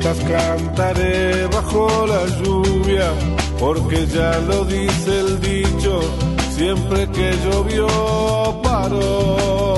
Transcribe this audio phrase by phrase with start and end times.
[0.00, 3.10] Cantaré bajo la lluvia,
[3.58, 6.00] porque ya lo dice el dicho,
[6.50, 7.86] siempre que llovió
[8.62, 9.77] paró.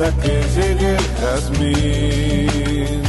[0.00, 3.02] Hasta que llegue el jazmín.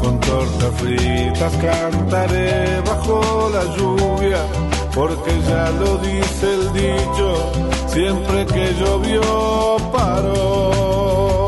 [0.00, 4.46] Con tortas fritas cantaré bajo la lluvia,
[4.94, 7.52] porque ya lo dice el dicho,
[7.88, 11.41] siempre que llovió paró.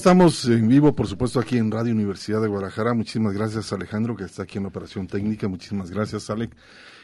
[0.00, 2.94] Estamos en vivo, por supuesto, aquí en Radio Universidad de Guadalajara.
[2.94, 5.46] Muchísimas gracias, Alejandro, que está aquí en la operación técnica.
[5.46, 6.56] Muchísimas gracias, Alec.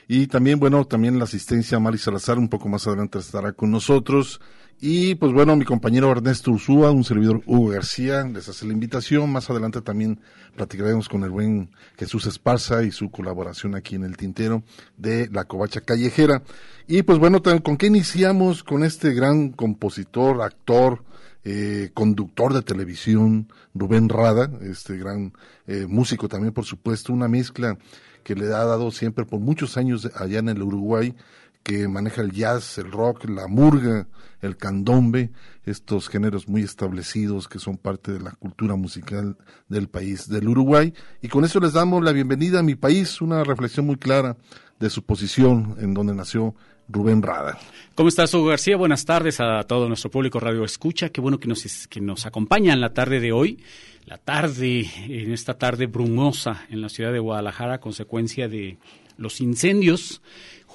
[0.08, 3.70] Y también, bueno, también la asistencia a Mari Salazar, un poco más adelante estará con
[3.70, 4.40] nosotros.
[4.80, 9.30] Y pues bueno, mi compañero Ernesto Ursúa, un servidor Hugo García, les hace la invitación.
[9.30, 10.18] Más adelante también
[10.54, 14.62] platicaremos con el buen Jesús Esparza y su colaboración aquí en el tintero
[14.96, 16.42] de La Covacha Callejera.
[16.88, 18.64] Y pues bueno, ¿con qué iniciamos?
[18.64, 21.04] Con este gran compositor, actor,
[21.48, 25.32] eh, conductor de televisión, Rubén Rada, este gran
[25.68, 27.78] eh, músico también, por supuesto, una mezcla
[28.24, 31.14] que le ha dado siempre por muchos años allá en el Uruguay,
[31.62, 34.08] que maneja el jazz, el rock, la murga,
[34.40, 35.30] el candombe,
[35.64, 39.36] estos géneros muy establecidos que son parte de la cultura musical
[39.68, 40.94] del país del Uruguay.
[41.22, 44.36] Y con eso les damos la bienvenida a mi país, una reflexión muy clara
[44.80, 46.56] de su posición en donde nació
[46.88, 47.58] Rubén Rada.
[47.94, 48.76] ¿Cómo estás, Hugo García?
[48.76, 51.08] Buenas tardes a todo nuestro público Radio Escucha.
[51.08, 53.58] Qué bueno que nos, que nos acompaña la tarde de hoy.
[54.04, 58.78] La tarde, en esta tarde brumosa en la ciudad de Guadalajara, consecuencia de
[59.16, 60.22] los incendios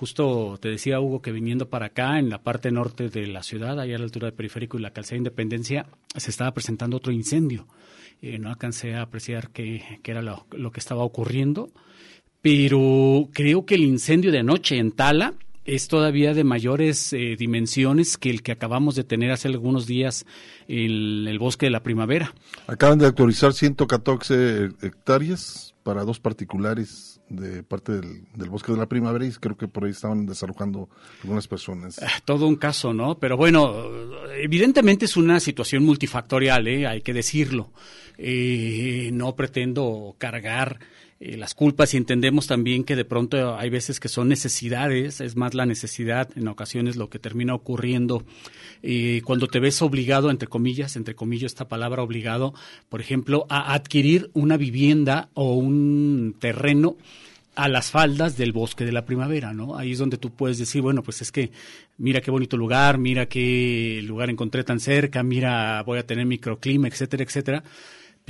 [0.02, 3.80] Justo te decía Hugo que viniendo para acá, en la parte norte de la ciudad,
[3.80, 5.86] allá a la altura del periférico y la calzada Independencia,
[6.16, 7.68] se estaba presentando otro incendio.
[8.19, 11.69] Eh, no alcancé a apreciar qué, era lo, que estaba ocurriendo,
[12.42, 15.36] pero creo que el incendio de anoche en Tala
[15.66, 20.25] es todavía de mayores eh, dimensiones que el que acabamos de tener hace algunos días
[20.68, 22.34] en el bosque de la primavera.
[22.68, 29.25] Acaban de actualizar 114 hectáreas para dos particulares de parte del, bosque de la primavera
[29.25, 30.90] y creo que por ahí estaban desalojando
[31.24, 32.00] algunas personas.
[32.02, 33.19] Ah, todo un caso, ¿no?
[33.19, 33.74] Pero bueno,
[34.36, 36.88] evidentemente es una situación multifactorial, ¿eh?
[36.88, 37.72] hay que decirlo.
[38.18, 40.80] Eh, no pretendo cargar
[41.23, 45.35] eh, las culpas y entendemos también que de pronto hay veces que son necesidades, es
[45.35, 48.23] más la necesidad en ocasiones lo que termina ocurriendo
[48.81, 52.56] eh, cuando te ves obligado, entre comillas, entre comillas esta palabra obligado,
[52.89, 56.97] por ejemplo, a adquirir una vivienda o un terreno
[57.53, 59.77] a las faldas del bosque de la primavera, ¿no?
[59.77, 61.51] Ahí es donde tú puedes decir, bueno, pues es que
[62.00, 66.88] mira qué bonito lugar, mira qué lugar encontré tan cerca, mira, voy a tener microclima,
[66.88, 67.63] etcétera, etcétera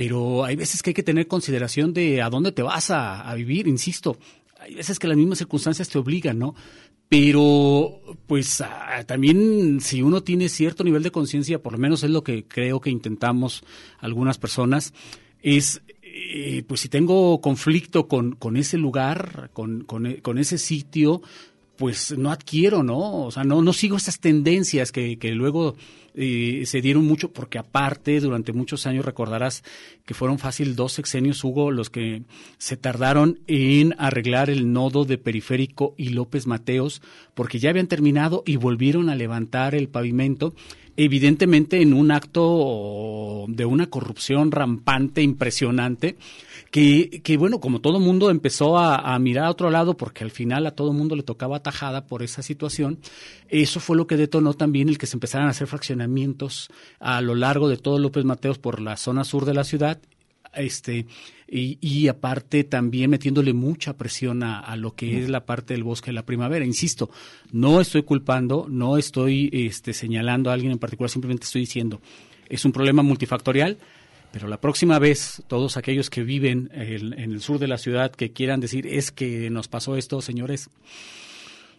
[0.04, 3.68] pero hay veces que hay que tener consideración de a dónde te vas a, vivir,
[3.68, 4.18] insisto.
[4.58, 6.56] Hay veces que las mismas circunstancias te obligan, ¿no?
[7.08, 8.64] Pero, pues
[9.06, 12.80] también si uno tiene cierto nivel de conciencia, por lo menos es lo que creo
[12.80, 13.62] que intentamos
[14.00, 14.92] algunas personas,
[15.40, 21.22] es, eh, pues si tengo conflicto con, con ese lugar, con, con, con ese sitio,
[21.76, 23.24] pues no adquiero, ¿no?
[23.24, 25.74] O sea, no, no sigo esas tendencias que, que luego
[26.14, 29.64] eh, se dieron mucho, porque aparte, durante muchos años recordarás
[30.04, 32.22] que fueron fácil dos sexenios, Hugo, los que
[32.58, 37.00] se tardaron en arreglar el nodo de Periférico y López Mateos,
[37.34, 40.54] porque ya habían terminado y volvieron a levantar el pavimento
[40.96, 46.16] evidentemente en un acto de una corrupción rampante, impresionante,
[46.70, 50.66] que, que bueno, como todo mundo empezó a, mirar a otro lado, porque al final
[50.66, 52.98] a todo mundo le tocaba tajada por esa situación,
[53.48, 57.34] eso fue lo que detonó también el que se empezaran a hacer fraccionamientos a lo
[57.34, 60.00] largo de todo López Mateos por la zona sur de la ciudad
[60.54, 61.06] este
[61.54, 66.06] y, y, aparte también metiéndole mucha presión a, lo que es la parte del bosque
[66.06, 66.64] de la primavera.
[66.64, 67.10] Insisto,
[67.50, 72.00] no estoy culpando, no estoy este, señalando a alguien en particular, simplemente estoy diciendo,
[72.48, 73.76] es un problema multifactorial,
[74.32, 78.32] pero la próxima vez, todos aquellos que viven en el sur de la ciudad que
[78.32, 80.70] quieran decir, es que nos pasó esto, señores,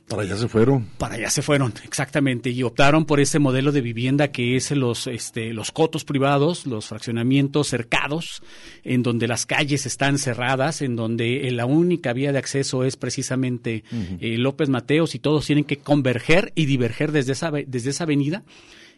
[0.07, 0.85] para allá se fueron.
[0.97, 5.07] Para allá se fueron, exactamente, y optaron por ese modelo de vivienda que es los,
[5.07, 8.43] este, los cotos privados, los fraccionamientos cercados,
[8.83, 13.83] en donde las calles están cerradas, en donde la única vía de acceso es precisamente
[14.19, 18.43] eh, López Mateos y todos tienen que converger y diverger desde esa, desde esa avenida.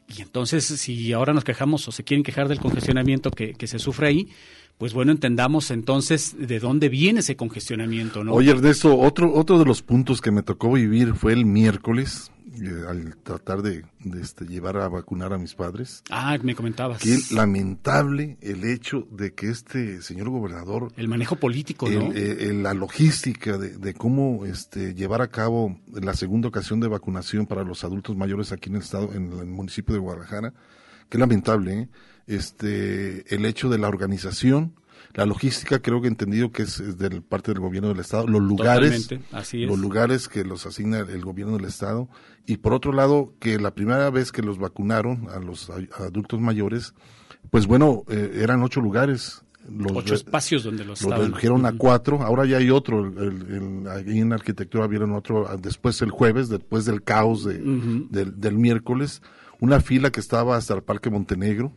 [0.07, 3.79] Y entonces, si ahora nos quejamos o se quieren quejar del congestionamiento que, que se
[3.79, 4.29] sufre ahí,
[4.77, 8.33] pues bueno, entendamos entonces de dónde viene ese congestionamiento, ¿no?
[8.33, 12.83] Oye, Ernesto, otro, otro de los puntos que me tocó vivir fue el miércoles, eh,
[12.87, 13.85] al tratar de,
[14.21, 16.03] este, llevar a vacunar a mis padres.
[16.09, 17.01] Ah, me comentabas.
[17.01, 20.91] Que lamentable el hecho de que este señor gobernador...
[20.97, 22.11] El manejo político, ¿no?
[22.13, 27.63] Eh, la logística de, cómo este, llevar a cabo la segunda ocasión de vacunación para
[27.63, 30.53] los adultos mayores aquí en el estado, en el municipio de Guadalajara,
[31.09, 31.89] que lamentable, ¿eh?
[32.27, 34.73] Este, el hecho de la organización,
[35.15, 38.41] la logística creo que he entendido que es, de parte del gobierno del estado, los
[38.41, 39.09] lugares,
[39.53, 42.09] los lugares que los asigna el gobierno del estado.
[42.45, 46.93] Y por otro lado que la primera vez que los vacunaron a los adultos mayores,
[47.49, 49.41] pues bueno, eh, eran ocho lugares.
[49.69, 54.19] Los, ocho espacios donde los, los redujeron a cuatro, ahora ya hay otro, el, ahí
[54.19, 57.57] en arquitectura vieron otro después el jueves, después del caos de,
[58.11, 59.23] del, del miércoles,
[59.59, 61.71] una fila que estaba hasta el Parque Montenegro,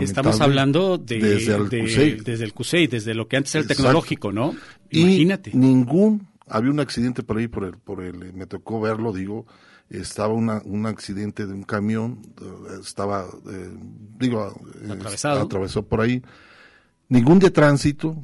[0.00, 2.20] Estamos hablando de, desde el CUSEI.
[2.20, 4.54] Desde el CUSEI, desde lo que antes era tecnológico, ¿no?
[4.90, 5.50] Imagínate.
[5.54, 9.46] ningún, había un accidente por ahí, por el, por el, me tocó verlo, digo,
[9.90, 13.70] estaba una, un accidente de un camión, eh, estaba, eh,
[14.18, 14.98] digo, eh,
[15.40, 16.22] atravesó por ahí,
[17.12, 18.16] ningún de tránsito,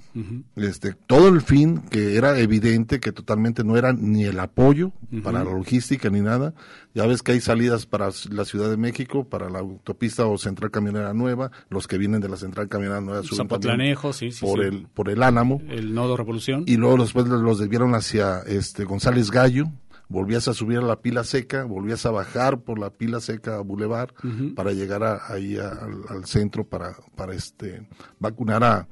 [0.56, 4.92] este, todo el fin, que era evidente que totalmente no era ni el apoyo
[5.22, 6.54] para la logística ni nada.
[6.94, 10.70] Ya ves que hay salidas para la Ciudad de México, para la autopista o central
[10.70, 14.86] camionera nueva, los que vienen de la central camionera nueva Zapatlanejo, sí, sí, por el
[14.86, 16.64] por el Álamo, el Nodo Revolución.
[16.66, 19.66] Y luego después los debieron hacia este González Gallo,
[20.08, 23.60] volvías a subir a la pila seca, volvías a bajar por la pila seca a
[23.60, 24.10] Boulevard
[24.54, 27.86] para llegar a- ahí a- al, al centro para, para este
[28.18, 28.88] vacunar a,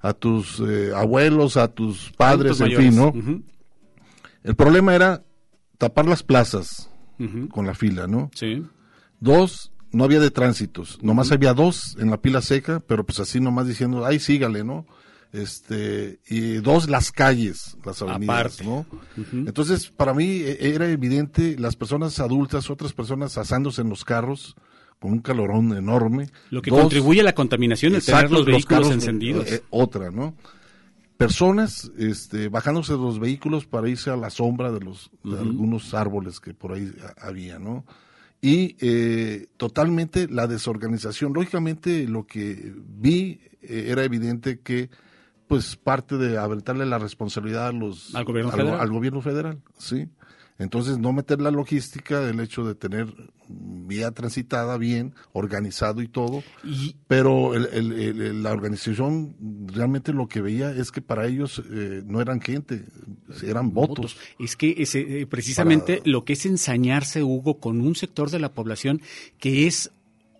[0.00, 2.86] a tus eh, abuelos, a tus padres, en mayores.
[2.88, 3.08] fin, ¿no?
[3.08, 3.42] Ujú,
[4.42, 5.22] El problema era
[5.78, 6.90] tapar las plazas
[7.50, 8.30] con la fila, ¿no?
[8.34, 8.64] Sí.
[9.20, 13.40] Dos, no había de tránsitos, nomás había dos en la pila seca, pero pues así
[13.40, 14.86] nomás diciendo, ay, sígale, ¿no?
[15.32, 18.64] Este, y dos, las calles, las avenidas, Aparte.
[18.64, 18.86] ¿no?
[19.46, 24.56] Entonces, para mí e- era evidente las personas adultas, otras personas asándose en los carros
[24.98, 26.28] con un calorón enorme.
[26.50, 29.50] Lo que Dos, contribuye a la contaminación es tener los vehículos carros, encendidos.
[29.52, 30.34] eh, otra, ¿no?
[31.16, 35.92] Personas este, bajándose de los vehículos para irse a la sombra de los de algunos
[35.92, 37.84] árboles que por ahí había, ¿no?
[38.40, 41.32] Y eh, totalmente la desorganización.
[41.32, 44.90] Lógicamente lo que vi eh, era evidente que
[45.48, 48.80] pues parte de aventarle la responsabilidad a los Al gobierno al, federal.
[48.80, 50.08] al gobierno federal, sí.
[50.60, 53.06] Entonces no meter la logística, el hecho de tener
[53.48, 59.36] vía transitada bien, organizado y todo, Y pero el- el- el- la organización
[59.72, 62.84] realmente lo que veía es que para ellos eh, no eran gente,
[63.44, 64.16] eran votos.
[64.40, 68.40] Es que ese, eh, precisamente Para- lo que es ensañarse, Hugo, con un sector de
[68.40, 69.00] la población
[69.38, 69.92] que es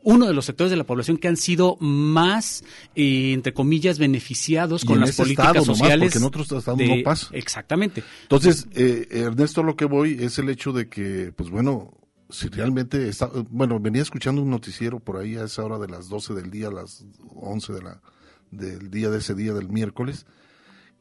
[0.09, 4.85] uno de los sectores de la población que han sido más, eh, entre comillas, beneficiados
[4.85, 6.09] Y con las políticas estado nomás, sociales.
[6.09, 7.29] porque en otros estados de- no pasa.
[7.33, 8.03] Exactamente.
[8.23, 11.93] Entonces, eh, Ernesto, lo que voy es el hecho de que, pues bueno,
[12.31, 16.09] si realmente está, bueno, venía escuchando un noticiero por ahí a esa hora de las
[16.09, 18.01] 12 del día, a las 11 de la,
[18.51, 20.27] del día de ese día del miércoles,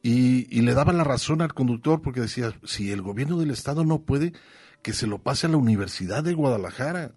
[0.02, 3.84] y, y le daba la razón al conductor porque decía, si el gobierno del estado
[3.84, 4.32] no puede,
[4.82, 7.12] que se lo pase a la Universidad de Guadalajara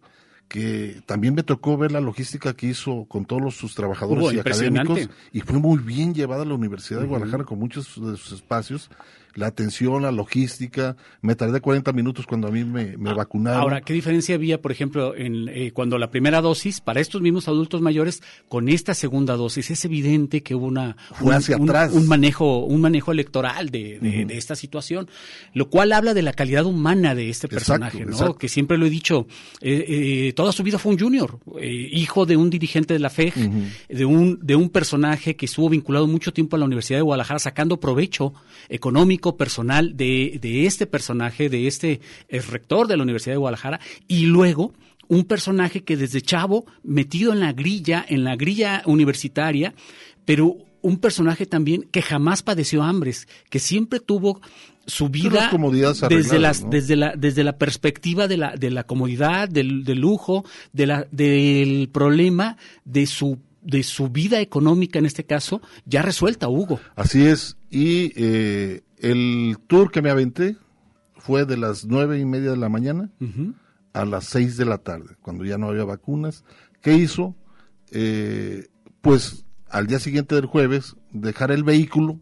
[0.51, 4.39] que también me tocó ver la logística que hizo con todos los- sus trabajadores y
[4.39, 4.99] académicos
[5.31, 8.89] y fue muy bien llevada a la Universidad de Guadalajara con muchos de sus espacios,
[9.35, 13.61] la atención, la logística, me tardé 40 minutos cuando a mí me, me vacunaron.
[13.61, 17.47] Ahora, ¿qué diferencia había, por ejemplo, en eh, cuando la primera dosis para estos mismos
[17.47, 19.71] adultos mayores con esta segunda dosis?
[19.71, 20.97] Es evidente que hubo una
[21.31, 21.91] hacia un, atrás.
[21.93, 25.07] un manejo un manejo electoral de, de- de esta situación,
[25.53, 28.11] lo cual habla de la calidad humana de este Exacto, personaje, ¿no?
[28.11, 28.37] exacto.
[28.37, 29.27] Que siempre lo he dicho,
[29.61, 29.85] eh,
[30.27, 33.33] eh, toda su vida fue un junior, eh, hijo de un dirigente de la FEG,
[33.89, 37.39] de un de un personaje que estuvo vinculado mucho tiempo a la Universidad de Guadalajara,
[37.39, 38.33] sacando provecho
[38.69, 43.79] económico personal de, de este personaje, de este eh, rector de la Universidad de Guadalajara,
[44.07, 44.73] y luego
[45.07, 49.73] un personaje que desde chavo, metido en la grilla, en la grilla universitaria,
[50.25, 54.41] pero un personaje también que jamás padeció hambres, que siempre tuvo
[54.85, 56.69] su vida desde arregladas, las ¿no?
[56.69, 61.07] desde la desde la perspectiva de la de la comodidad, del, del lujo, de la
[61.11, 66.79] del problema de su de su vida económica en este caso ya resuelta, Hugo.
[66.95, 70.55] Así es, y eh, el tour que me aventé
[71.17, 73.09] fue de las nueve y media de la mañana
[73.93, 76.43] a las 6 de la tarde, cuando ya no había vacunas.
[76.81, 77.35] ¿Qué hizo?
[77.91, 78.67] Eh,
[79.01, 82.19] pues al día siguiente del jueves, dejar el vehículo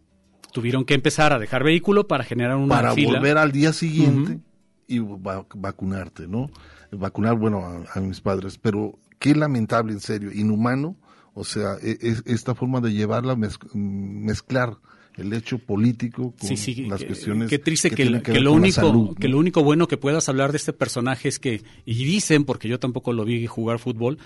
[0.51, 3.19] Tuvieron que empezar a dejar vehículo para generar una para fila.
[3.19, 4.39] volver al día siguiente
[4.87, 6.49] y va- vacunarte, ¿no?
[6.91, 10.95] Vacunar, bueno, a, a mis padres, pero qué lamentable, en serio, inhumano,
[11.35, 14.77] o sea, e- es- esta forma de llevarla, mez- mezclar
[15.19, 18.41] el hecho político con Sí, sí, las cuestiones Qué triste que, tienen lo- que ver
[18.41, 21.39] lo con la único que lo único bueno que puedas hablar de este personaje es
[21.39, 24.17] que y dicen porque yo tampoco lo vi jugar fútbol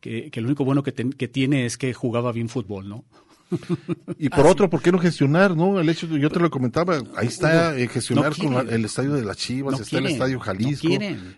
[0.00, 3.04] que, que lo único bueno que, que tiene es que jugaba bien fútbol, ¿no?
[4.18, 5.80] Y por otro, ¿por qué no gestionar, no?
[5.80, 8.84] El hecho, de- yo te lo comentaba, ahí está eh, gestionar no con la- el
[8.84, 10.88] estadio de las Chivas, No está el estadio Jalisco,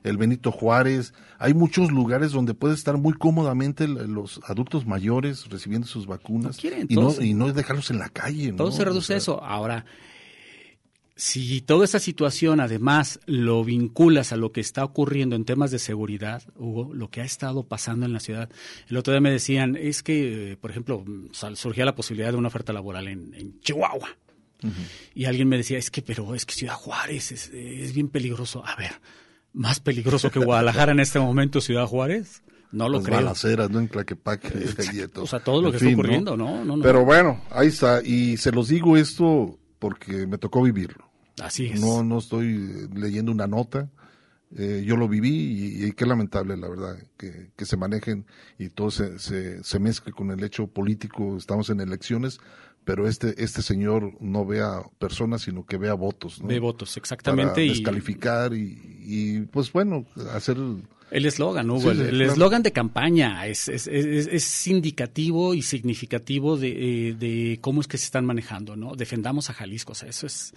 [0.03, 5.87] el Benito Juárez, hay muchos lugares donde puede estar muy cómodamente los adultos mayores recibiendo
[5.87, 8.53] sus vacunas quieren, y no y no dejarlos en la calle.
[8.53, 9.43] Todo se O reduce sea, a eso.
[9.43, 9.85] Ahora,
[11.17, 15.79] si toda esta situación además lo vinculas a lo que está ocurriendo en temas de
[15.79, 18.51] seguridad, Hugo, lo que ha estado pasando en la ciudad.
[18.89, 21.05] El otro día me decían, es que, eh, por ejemplo,
[21.55, 24.09] surgía la posibilidad de una oferta laboral en, en Chihuahua.
[25.15, 28.65] Y alguien me decía, es que, pero es que Ciudad Juárez es, es bien peligroso.
[28.67, 28.93] A ver,
[29.53, 32.43] más peligroso que Guadalajara en este momento, Ciudad Juárez.
[32.73, 33.17] No lo las creo.
[33.19, 33.79] balaceras, ¿no?
[33.79, 33.89] En
[35.13, 35.25] todo.
[35.25, 36.65] O sea, todo lo En que fin, está ocurriendo, ¿no?
[36.65, 36.83] No, no.
[36.83, 38.03] Pero bueno, ahí está.
[38.03, 41.04] Y se los digo esto porque me tocó vivirlo.
[41.43, 41.81] Así es.
[41.81, 43.91] No, no estoy eh, leyendo una nota.
[44.57, 48.25] Eh, yo lo viví y, y qué lamentable, la verdad, que, que se manejen
[48.59, 51.37] y todo se, se, se mezcle con el hecho político.
[51.37, 52.39] Estamos en elecciones,
[52.85, 56.41] pero este, este señor no vea personas, sino que vea votos.
[56.41, 56.47] ¿no?
[56.47, 57.65] Ve votos, Para exactamente.
[57.65, 60.57] y- descalificar y, y, pues bueno, hacer
[61.11, 62.33] El eslogan, Hugo, Sí, el claro.
[62.33, 67.89] eslogan de campaña es, es, es- es indicativo y significativo de, eh, de cómo es
[67.89, 68.95] que se están manejando, ¿no?
[68.95, 70.55] Defendamos a Jalisco, o sea, eso es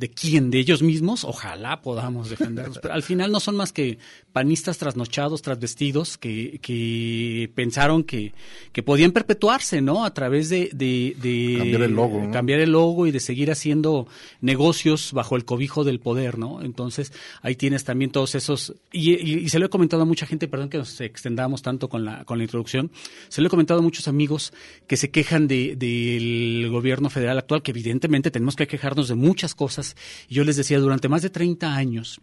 [0.00, 3.98] de quién, de ellos mismos, ojalá podamos defenderlos, pero al final no son más que
[4.32, 8.32] panistas trasnochados, trasvestidos, que, que pensaron que,
[8.72, 10.04] que podían perpetuarse, ¿no?
[10.06, 10.70] A través de...
[10.72, 12.30] de, de Cambiar el logo, ¿no?
[12.32, 14.08] cambiar el logo y de seguir haciendo
[14.40, 16.62] negocios bajo el cobijo del poder, ¿no?
[16.62, 20.24] Entonces, ahí tienes también todos esos, y, y- y se lo he comentado a mucha
[20.26, 22.90] gente, perdón que nos extendamos tanto con la, con la introducción,
[23.28, 24.52] se lo he comentado a muchos amigos
[24.86, 29.54] que se quejan de- del gobierno federal actual, que evidentemente tenemos que quejarnos de muchas
[29.54, 29.89] cosas,
[30.28, 32.20] yo les decía, durante más de 30 años,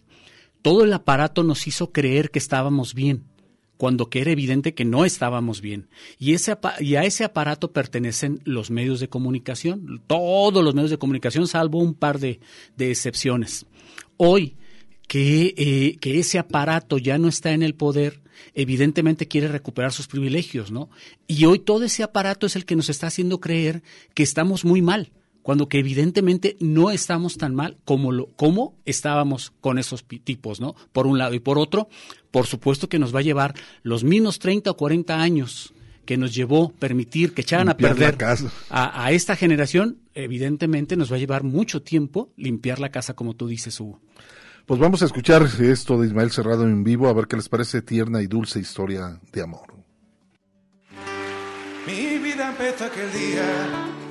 [0.62, 3.26] todo el aparato nos hizo creer que estábamos bien
[3.78, 5.88] cuando que era evidente que no estábamos bien.
[6.20, 10.98] Y, ese, y a ese aparato pertenecen los medios de comunicación, todos los medios de
[10.98, 12.40] comunicación, salvo un par de,
[12.76, 13.66] de excepciones.
[14.18, 14.58] Hoy,
[15.08, 18.22] que, eh, que ese aparato ya no está en el poder,
[18.54, 20.90] evidentemente quiere recuperar sus privilegios, ¿no?
[21.28, 23.84] Y hoy todo ese aparato es el que nos está haciendo creer
[24.14, 25.12] que estamos muy mal
[25.48, 30.76] cuando que evidentemente no estamos tan mal como lo como estábamos con esos tipos, ¿no?
[30.92, 31.88] Por un lado y por otro,
[32.32, 35.74] por supuesto que nos va a llevar los mismos 30 o 40 años
[36.04, 38.52] que nos llevó permitir que echaran a Limpiar perder casa.
[38.70, 43.34] a, a esta generación, evidentemente nos va a llevar mucho tiempo limpiar la casa como
[43.34, 44.02] tú dices, Hugo.
[44.66, 47.82] Pues vamos a escuchar esto de Ismael Cerrado en vivo, a ver qué les parece
[47.82, 49.76] tierna y dulce historia de amor.
[51.88, 54.07] Mi vida empezó aquel día.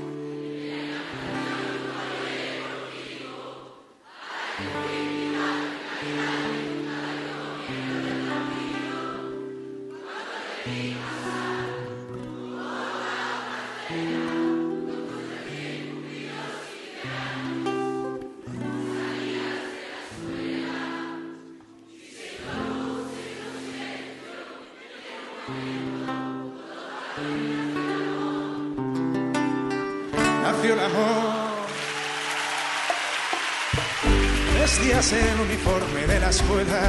[34.97, 36.81] El uniforme de la escuela,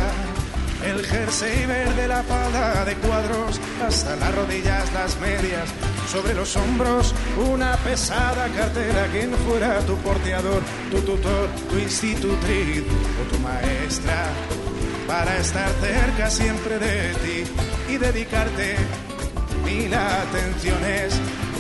[0.85, 5.67] el jersey verde, la falda de cuadros, hasta las rodillas, las medias,
[6.09, 7.13] sobre los hombros,
[7.51, 9.07] una pesada cartera.
[9.11, 12.83] Quien fuera tu porteador, tu tutor, tu institutriz
[13.21, 14.29] o tu maestra,
[15.05, 17.43] para estar cerca siempre de ti
[17.89, 18.77] y dedicarte
[19.65, 21.13] mil atenciones,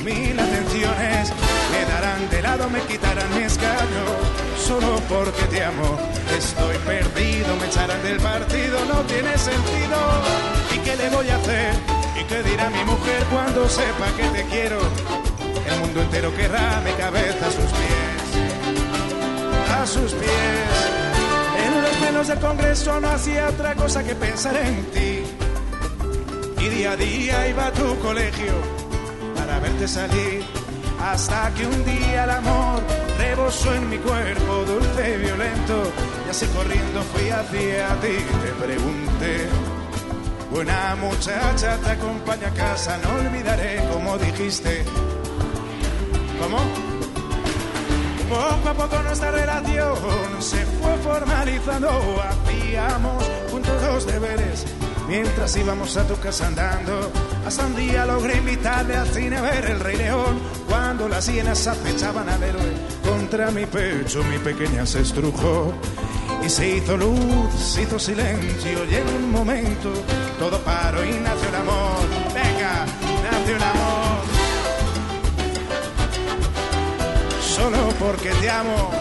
[0.07, 1.33] mil atenciones.
[1.71, 4.03] Me darán de lado, me quitarán mi escaño,
[4.57, 5.99] solo porque te amo.
[6.37, 9.97] Estoy perdido, me echarán del partido, no tiene sentido.
[10.75, 11.73] ¿Y qué le voy a hacer?
[12.19, 14.79] ¿Y qué dirá mi mujer cuando sepa que te quiero?
[15.69, 18.21] El mundo entero querrá mi cabeza a sus pies,
[19.77, 20.75] a sus pies.
[21.65, 25.23] En los menos del Congreso no hacía otra cosa que pensar en ti
[26.59, 28.86] y día a día iba a tu colegio
[30.99, 32.81] hasta que un día el amor
[33.19, 35.83] rebosó en mi cuerpo dulce y violento
[36.25, 39.47] y así corriendo fui hacia ti te pregunté
[40.49, 44.83] buena muchacha te acompaña a casa no olvidaré como dijiste
[46.41, 46.57] ¿cómo?
[48.27, 49.95] Poco a poco nuestra relación
[50.39, 51.89] se fue formalizando,
[52.23, 54.65] hacíamos juntos los deberes
[55.07, 57.11] mientras íbamos a tu casa andando.
[57.47, 60.37] Hasta un día logré invitarle al cine a ver el Rey León.
[60.67, 65.73] Cuando las hienas acechaban al héroe contra mi pecho, mi pequeña se estrujó.
[66.45, 69.93] Y se hizo luz, se hizo silencio y en un momento
[70.37, 72.05] todo paró y nació el amor.
[72.33, 72.85] Venga,
[73.31, 74.17] nació el amor.
[77.39, 78.91] solo porque te amo.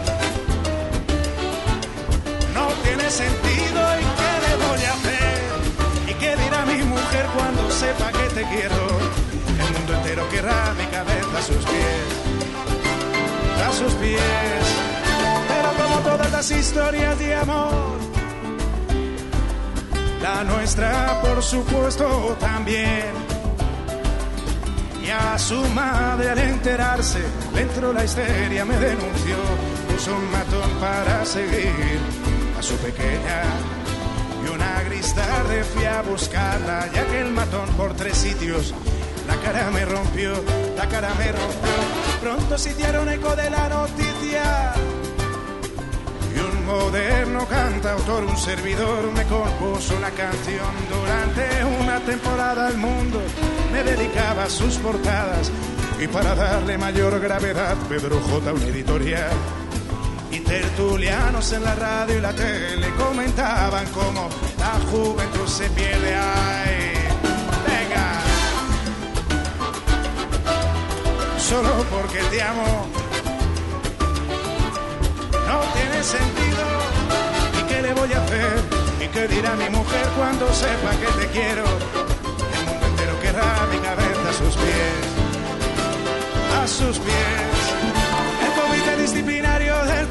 [2.54, 3.65] No tiene sentido
[7.34, 8.88] cuando sepa que te quiero?
[9.58, 12.08] El mundo entero querrá mi cabeza a sus pies,
[13.66, 14.20] a sus pies.
[15.48, 17.98] Pero como todas las historias de amor,
[20.22, 23.26] la nuestra por supuesto también.
[25.04, 27.20] Y a su madre al enterarse,
[27.54, 29.36] dentro la histeria me denunció,
[29.88, 32.00] puso un matón para seguir
[32.58, 33.75] a su pequeña.
[35.06, 38.74] Gris tarde fui a buscarla, ya que el matón por tres sitios
[39.28, 40.32] la cara me rompió,
[40.76, 41.70] la cara me rompió.
[42.20, 44.74] Pronto se hicieron eco de la noticia.
[46.34, 51.44] Y un moderno cantautor, un servidor, me compuso una canción durante
[51.80, 53.22] una temporada al mundo.
[53.72, 55.52] Me dedicaba a sus portadas
[56.00, 58.52] y para darle mayor gravedad, Pedro J.
[58.52, 59.65] una editorial.
[60.46, 64.28] Tertulianos en la radio y la tele comentaban cómo
[64.58, 66.14] la juventud se pierde.
[66.14, 66.92] Ay,
[67.66, 68.20] venga.
[71.38, 72.86] Solo porque te amo
[75.46, 76.64] no tiene sentido.
[77.58, 78.62] ¿Y qué le voy a hacer?
[79.00, 81.64] ¿Y qué dirá mi mujer cuando sepa que te quiero?
[82.56, 85.02] El mundo entero querrá mi cabeza a sus pies.
[86.60, 87.55] A sus pies.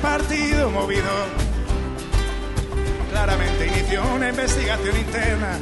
[0.05, 1.13] Partido movido
[3.09, 5.57] claramente inició una investigación interna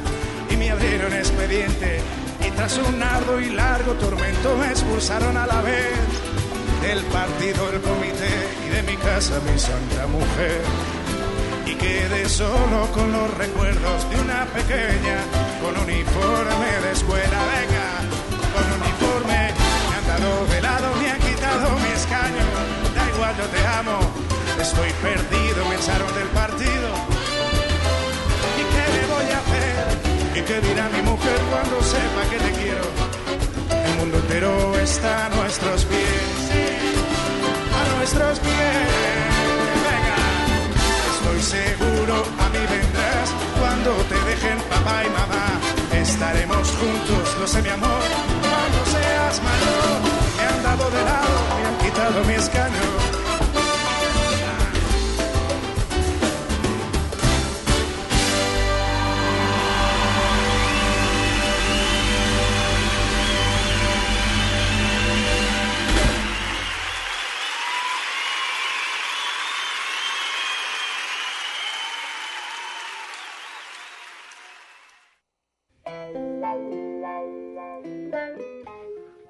[0.50, 2.00] y me abrieron expediente.
[2.46, 5.96] Y tras un arduo y largo tormento me expulsaron a la vez
[6.82, 8.34] del partido, el comité
[8.66, 10.60] y de mi casa, mi santa mujer.
[11.64, 15.18] Y quedé solo con los recuerdos de una pequeña
[15.62, 17.38] con uniforme de escuela.
[17.56, 17.88] Venga,
[18.52, 19.40] con uniforme,
[19.88, 22.44] me han dado de lado, me han quitado mi escaño.
[22.94, 23.98] Da igual, yo te amo,
[24.62, 26.88] estoy perdido, me echaron del partido.
[28.60, 30.38] ¿Y qué le voy a hacer?
[30.38, 32.84] ¿Y qué dirá mi mujer cuando sepa que te quiero?
[33.88, 36.44] El mundo entero está a nuestros pies
[37.74, 39.34] a nuestros pies.
[39.88, 40.18] Venga,
[41.12, 42.14] estoy seguro,
[42.44, 45.46] a mí vendrás cuando te dejen papá y mamá.
[46.02, 48.02] Estaremos juntos, lo sé mi amor,
[48.50, 49.98] cuando seas mayor.
[50.36, 53.23] Me han dado de lado, me han quitado mi escaño.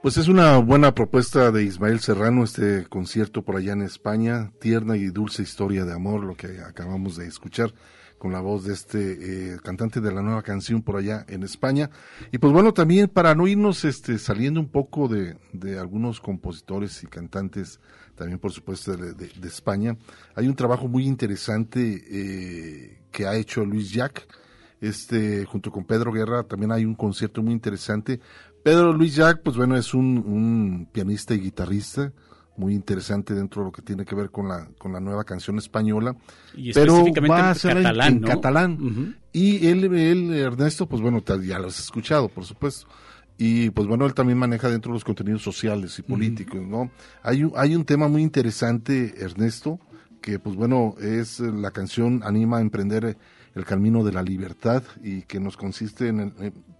[0.05, 4.99] Pues es una buena propuesta de Ismael Serrano, este concierto por allá en España, tierna
[4.99, 7.73] y dulce historia de amor, lo que acabamos de escuchar
[8.19, 11.89] con la voz de este eh, cantante de la nueva canción por allá en España.
[12.33, 17.03] Y pues bueno, también para no irnos este, saliendo un poco de, de algunos compositores
[17.03, 17.81] y cantantes,
[18.15, 19.97] también por supuesto de, de, España,
[20.35, 24.29] hay un trabajo muy interesante eh, que ha hecho Luis Jack,
[24.83, 28.21] este, junto con Pedro Guerra, también hay un concierto muy interesante
[28.65, 32.11] Pedro Luis Jack, pues bueno, es un, un, pianista y guitarrista
[32.57, 35.59] muy interesante dentro de lo que tiene que ver con la, con la nueva canción
[35.59, 36.17] española.
[36.55, 38.29] Y pero va a ser catalán, en, ¿no?
[38.29, 38.73] catalán.
[38.73, 39.17] Uh -huh.
[39.33, 42.87] Y él, él, Ernesto, pues bueno, ya lo has escuchado, por supuesto.
[43.37, 46.69] Y pues bueno, él también maneja dentro de los contenidos sociales y políticos, uh -huh.
[46.69, 46.91] ¿no?
[47.23, 49.79] Hay, hay un tema muy interesante, Ernesto,
[50.23, 53.19] que pues bueno, es la canción anima a emprender
[53.55, 56.33] el camino de la libertad y que nos consiste en, el,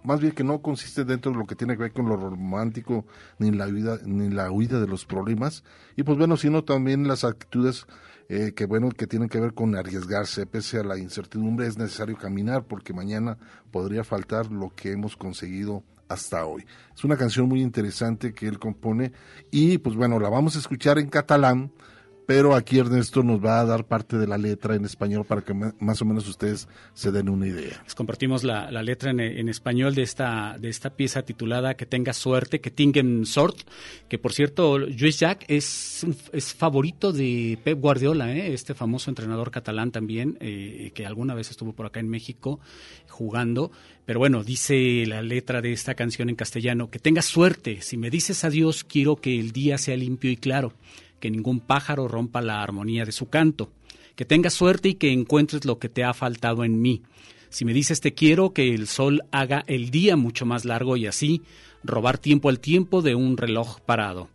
[0.05, 3.07] más bien que no consiste dentro de lo que tiene que ver con lo romántico
[3.39, 5.65] ni la huida ni la huida de los problemas.
[5.97, 7.87] Y pues bueno sino también las actitudes
[8.29, 12.17] eh, que bueno que tienen que ver con arriesgarse pese a la incertidumbre es necesario
[12.17, 13.39] caminar porque mañana
[13.71, 16.65] podría faltar lo que hemos conseguido hasta hoy.
[16.95, 19.13] Es una canción muy interesante que él compone
[19.51, 21.73] y pues bueno la vamos a escuchar en catalán
[22.27, 25.55] pero aquí Ernesto nos va a dar parte de la letra en español para que
[25.55, 27.83] más o menos ustedes se den una idea.
[27.85, 32.61] Les compartimos la, letra en, español de esta, de esta pieza titulada Que tenga suerte,
[32.61, 33.59] que tinguen sort,
[34.09, 38.55] que por cierto, Luis Jack es, es favorito de Pep Guardiola, ¿eh?
[38.55, 42.61] este famoso entrenador catalán también, eh, que alguna vez estuvo por acá en México
[43.09, 43.71] jugando.
[44.07, 48.11] Pero bueno, dice la letra de esta canción en castellano, que tengas suerte, si me
[48.11, 50.75] dices adiós, quiero que el día sea limpio y claro
[51.25, 53.71] que ningún pájaro rompa la armonía de su canto,
[54.15, 57.01] que tengas suerte y que encuentres lo que te ha faltado en mí.
[57.49, 61.07] Si me dices te quiero, que el sol haga el día mucho más largo y
[61.07, 61.41] así
[61.83, 64.29] robar tiempo al tiempo de un reloj parado.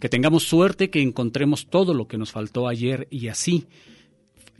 [0.00, 3.66] Que tengamos suerte, que encontremos todo lo que nos faltó ayer y así,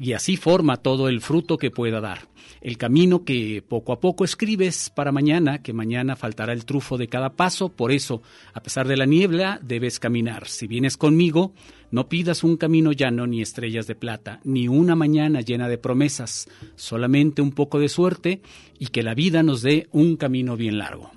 [0.00, 2.26] y así forma todo el fruto que pueda dar.
[2.62, 7.08] El camino que poco a poco escribes para mañana, que mañana faltará el trufo de
[7.08, 8.22] cada paso, por eso,
[8.54, 10.48] a pesar de la niebla, debes caminar.
[10.48, 11.52] Si vienes conmigo,
[11.90, 16.48] no pidas un camino llano ni estrellas de plata, ni una mañana llena de promesas,
[16.76, 18.40] solamente un poco de suerte
[18.78, 21.10] y que la vida nos dé un camino bien largo.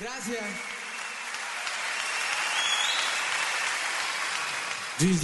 [0.00, 0.42] Gracias.
[5.00, 5.22] Luis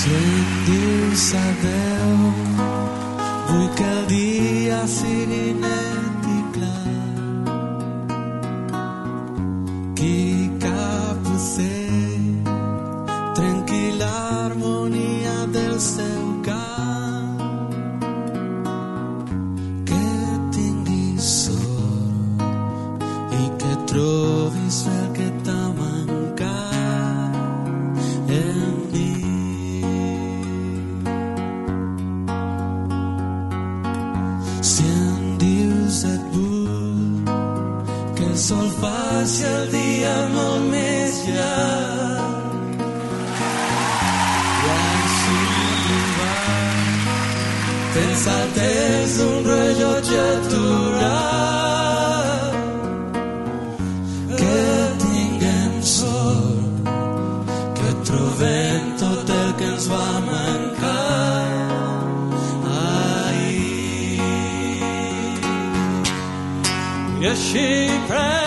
[0.00, 2.32] Si Déu sabeu,
[3.48, 4.80] vull que el dia
[67.52, 68.39] she praying.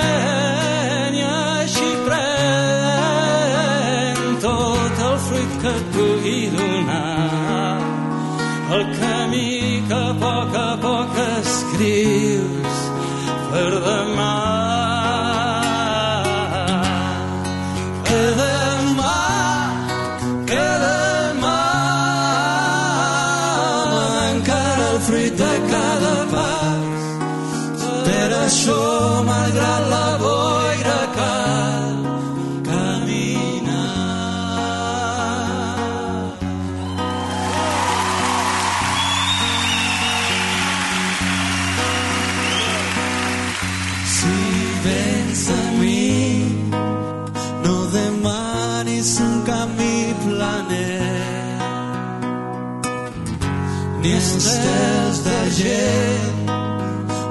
[55.53, 56.45] D'argent,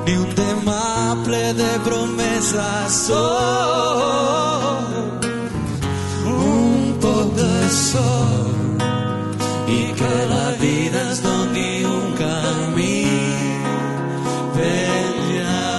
[0.06, 3.10] ni un demà ple de promeses.
[3.10, 4.76] Oh,
[6.26, 8.54] un poc de sol
[9.68, 13.06] i que la vida ens doni un camí
[14.56, 15.72] ben llarg.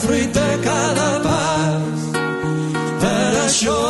[0.00, 2.00] Fruit de cada pas
[3.00, 3.89] per això,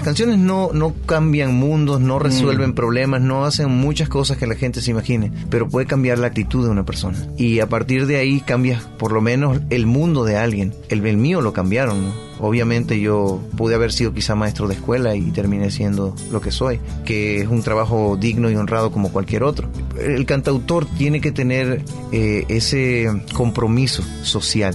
[0.00, 4.54] Las canciones no, no cambian mundos, no resuelven problemas, no hacen muchas cosas que la
[4.54, 7.18] gente se imagine, pero puede cambiar la actitud de una persona.
[7.36, 10.72] Y a partir de ahí cambias por lo menos el mundo de alguien.
[10.88, 12.30] El, el mío lo cambiaron, ¿no?
[12.40, 16.80] Obviamente yo pude haber sido quizá maestro de escuela y terminé siendo lo que soy,
[17.04, 19.68] que es un trabajo digno y honrado como cualquier otro.
[19.98, 24.74] El cantautor tiene que tener eh, ese compromiso social.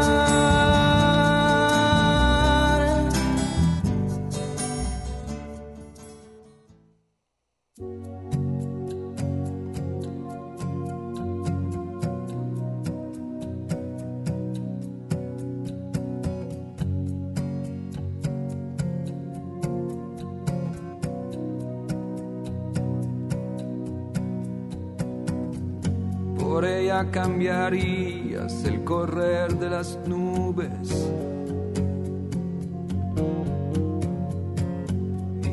[26.91, 31.09] Cambiarías el correr de las nubes.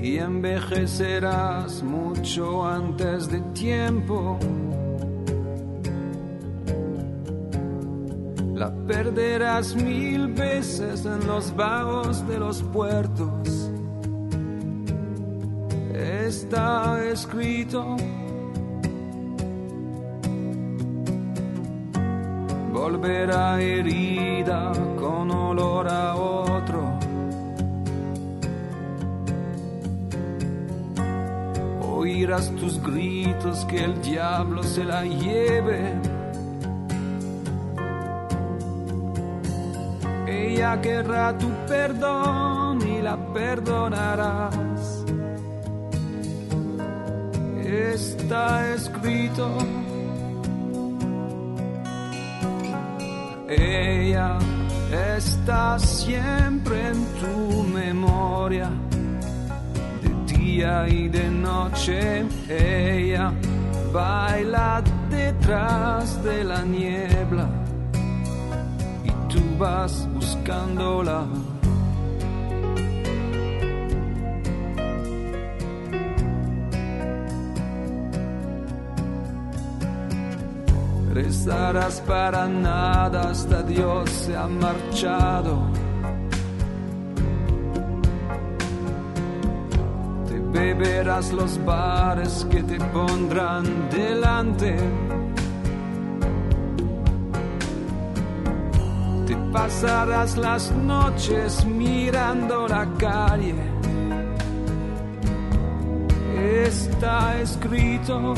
[0.02, 4.36] Y envejecerás mucho antes de tiempo.
[8.54, 13.70] La perderás mil veces en los vagos de los puertos.
[15.94, 17.96] Está escrito
[22.90, 26.98] volverá herida con olor a otro.
[31.82, 35.92] Oirás tus gritos que el diablo se la lleve.
[40.26, 45.04] Ella querrá tu perdón y la perdonarás.
[47.66, 49.58] Está escrito.
[53.48, 54.36] Ella
[55.16, 58.70] está siempre en tu memoria,
[60.02, 62.26] de día y de noche.
[62.46, 63.32] Ella
[63.90, 67.48] baila detrás de la niebla
[69.02, 71.24] y tú vas buscándola.
[81.18, 85.66] Rezarás para nada hasta Dios se ha marchado.
[90.28, 94.76] Te beberás los bares que te pondrán delante.
[99.26, 103.56] Te pasarás las noches mirando la calle.
[106.64, 108.34] Está escrito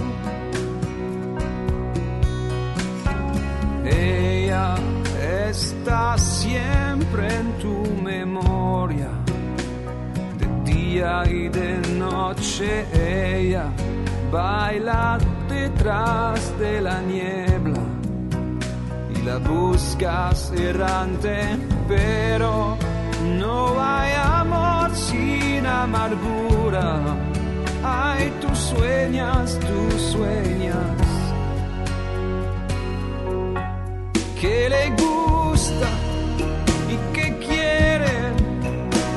[6.17, 9.11] siempre en tu memoria,
[10.39, 12.87] de día y de noche.
[12.93, 13.67] Ella
[14.31, 17.83] baila detrás de la niebla
[19.15, 21.37] y la buscas errante,
[21.89, 22.77] pero
[23.39, 27.17] no hay amor sin amargura.
[27.83, 31.11] Ay, tú sueñas, tú sueñas.
[34.41, 35.20] que le gusta
[36.89, 38.33] y que quiere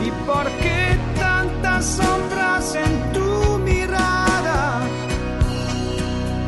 [0.06, 4.82] y por qué tantas sombras en tu mirada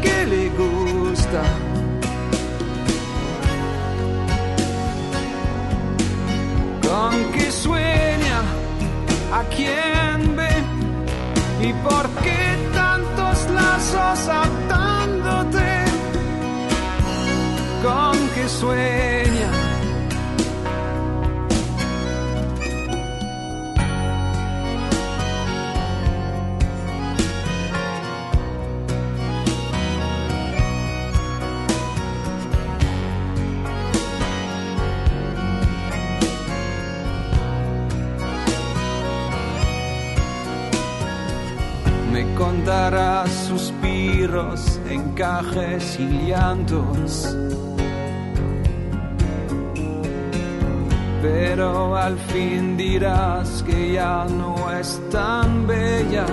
[0.01, 1.43] que le gusta
[6.87, 8.39] con que sueña
[9.33, 10.53] a quien ve
[11.61, 15.85] y por qué tantos lazos atándote
[17.85, 19.64] con que sueña.
[42.65, 47.37] Contarás suspiros, encajes y llantos.
[51.21, 56.25] pero al fin dirás que ya no es tan bella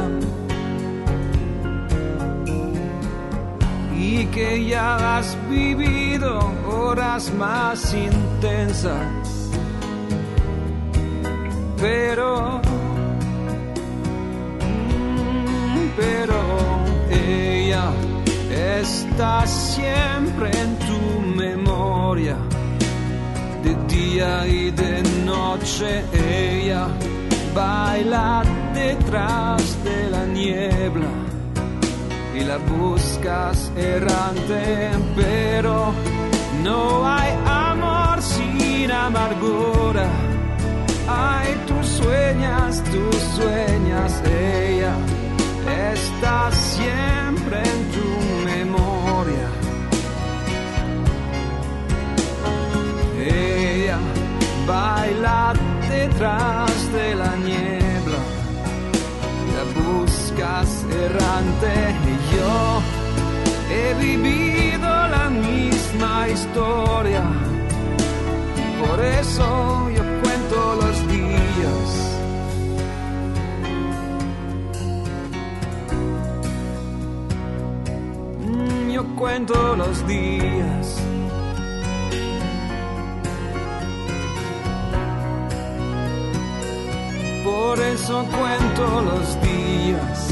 [3.94, 9.50] y que ya has vivido horas más intensas,
[11.78, 12.61] pero,
[15.96, 16.34] pero
[17.10, 17.90] ella
[18.50, 22.36] está siempre en tu memoria
[23.62, 26.88] de día y de noche ella
[27.54, 28.42] baila
[28.74, 31.08] detrás de la niebla
[32.34, 35.92] y la buscas errante, pero
[36.62, 40.06] no hay amor sin amargura.
[41.06, 44.94] Ay, tú sueñas, tú sueñas, ella
[45.68, 48.08] está siempre en tu
[48.44, 49.48] memoria.
[53.18, 53.98] Ella
[54.66, 55.52] baila
[55.88, 58.22] detrás de la niebla,
[59.56, 61.74] la buscas errante
[62.10, 62.82] y yo
[63.70, 67.24] he vivido la misma historia.
[68.84, 69.91] Por eso
[78.92, 81.02] Yo cuento los días.
[87.42, 90.31] por eso cuento los días.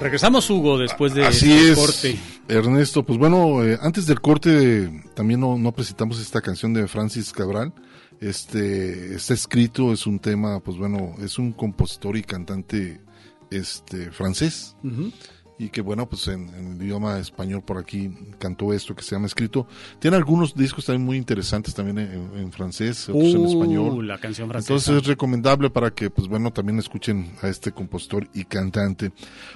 [0.00, 2.18] Regresamos, Hugo, después de Así este es, corte.
[2.48, 3.04] Ernesto.
[3.04, 7.72] Pues bueno, eh, antes del corte también no, no presentamos esta canción de Francis Cabral.
[8.20, 13.00] Este está escrito, es un tema, pues bueno, es un compositor y cantante
[13.50, 14.74] este francés.
[14.82, 15.12] Ujú.
[15.60, 19.14] Y que bueno, pues en, en el idioma español por aquí cantó esto que se
[19.14, 19.66] llama Escrito.
[19.98, 24.06] Tiene algunos discos también muy interesantes también en, en francés, otros en Uh, español.
[24.08, 24.72] la canción francesa.
[24.72, 29.12] Entonces es recomendable para que pues bueno, también escuchen a este compositor y cantante.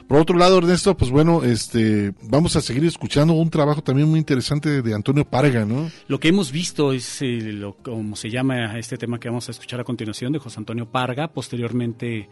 [0.06, 4.18] Por otro lado, Ernesto, pues bueno, este vamos a seguir escuchando un trabajo también muy
[4.18, 5.90] interesante de Antonio Parga, ¿no?
[6.08, 9.52] Lo que hemos visto es eh, lo, como se llama este tema que vamos a
[9.52, 11.28] escuchar a continuación de José Antonio Parga.
[11.28, 12.28] Posteriormente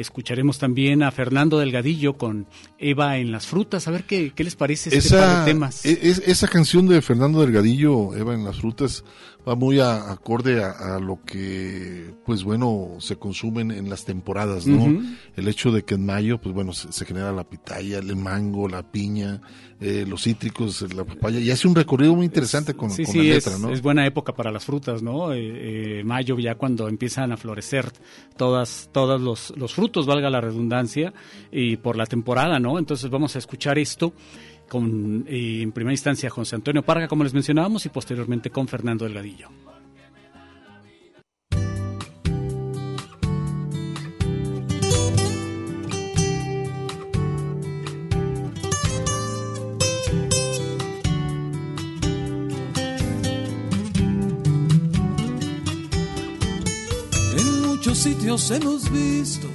[0.00, 2.46] escucharemos también a Fernando Delgadillo con
[2.78, 3.88] Eva en las frutas.
[3.88, 5.84] A ver qué, qué les parece este par de temas.
[5.86, 9.04] e- es- esa canción de Fernando Delgadillo, Eva en las frutas,
[9.48, 14.66] va muy a- acorde a, a lo que, pues bueno, se consumen en las temporadas,
[14.66, 15.02] ¿no?
[15.36, 18.68] El hecho de que en mayo, pues bueno, se, se genera la pitaya, el mango,
[18.68, 19.40] la piña,
[19.80, 23.18] eh, los cítricos, la papaya, y hace un recorrido muy interesante con, Sí, con sí,
[23.18, 23.70] la es, letra, ¿no?
[23.72, 25.32] es buena época para las frutas, ¿no?
[25.32, 27.92] Eh, eh, mayo ya cuando empiezan a florecer
[28.36, 31.12] todas, todos los, los frutos, valga la redundancia,
[31.52, 32.78] y por la temporada, ¿no?
[32.78, 34.12] Entonces vamos a escuchar esto
[34.68, 39.48] con, en primera instancia, José Antonio Parga, como les mencionábamos, y posteriormente con Fernando Delgadillo.
[57.38, 59.48] En muchos sitios hemos visto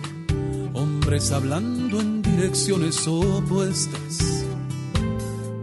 [0.74, 4.41] hombres hablando en direcciones opuestas.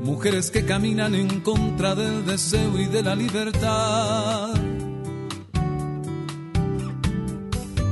[0.08, 4.54] Mujeres que caminan en contra del deseo y de la libertad.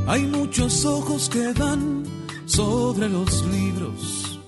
[0.06, 2.04] Hay muchos ojos que dan
[2.46, 4.40] sobre los libros.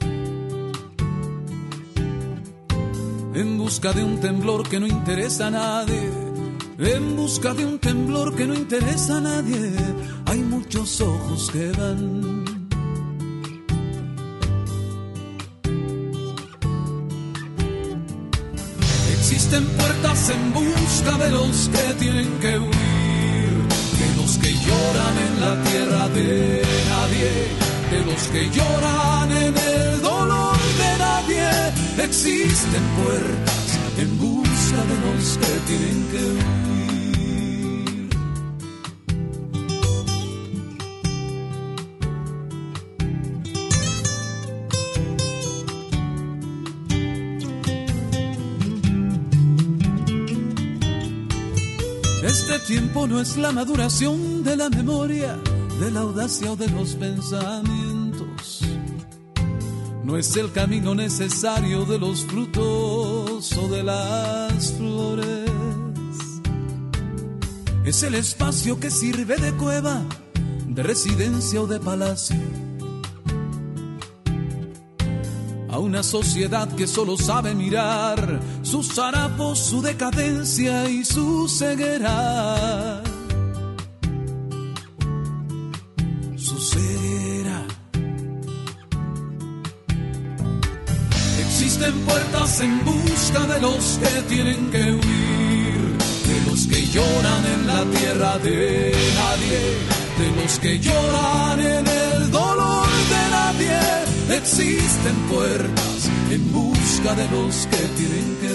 [3.34, 6.10] En busca de un temblor que no interesa a nadie.
[6.78, 9.72] En busca de un temblor que no interesa a nadie.
[10.24, 12.57] Hay muchos ojos que dan.
[19.48, 23.48] Existen puertas en busca de los que tienen que huir,
[23.98, 27.32] de los que lloran en la tierra de nadie,
[27.90, 32.04] de los que lloran en el dolor de nadie.
[32.04, 36.97] Existen puertas en busca de los que tienen que huir.
[52.68, 55.38] Tiempo no es la maduración de la memoria,
[55.80, 58.60] de la audacia o de los pensamientos.
[60.04, 65.50] No es el camino necesario de los frutos o de las flores.
[67.86, 70.02] Es el espacio que sirve de cueva,
[70.66, 72.36] de residencia o de palacio.
[75.70, 78.40] A una sociedad que solo sabe mirar
[78.70, 83.02] sus harapos, su decadencia y su ceguera.
[86.36, 87.64] Su ceguera.
[91.40, 95.80] existen puertas en busca de los que tienen que huir,
[96.28, 99.60] de los que lloran en la tierra de nadie,
[100.20, 104.36] de los que lloran en el dolor de nadie.
[104.36, 105.97] Existen puertas
[106.30, 108.48] en busca de los que tienen que.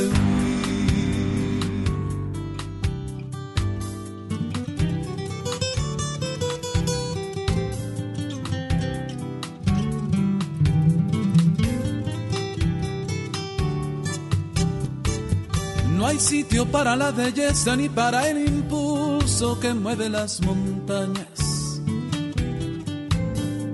[15.95, 21.81] No hay sitio para la belleza ni para el impulso que mueve las montañas,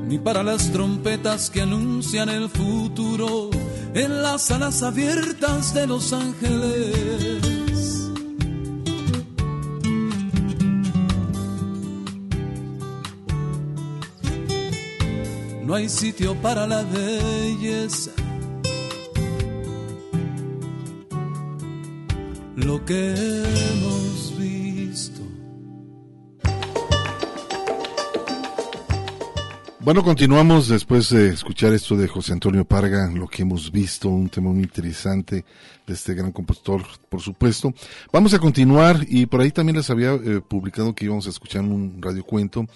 [0.07, 3.49] ni para las trompetas que anuncian el futuro
[3.93, 7.43] en las alas abiertas de los ángeles.
[15.63, 18.11] No hay sitio para la belleza
[22.55, 24.18] lo que hemos
[29.89, 34.29] Bueno, continuamos después de escuchar esto de José Antonio Parga, lo que hemos visto, un
[34.29, 35.43] tema muy interesante
[35.87, 37.73] de este gran compositor, por supuesto.
[38.13, 41.63] Vamos a continuar y por ahí también les había eh, publicado que íbamos a escuchar
[41.63, 42.67] un radiocuento.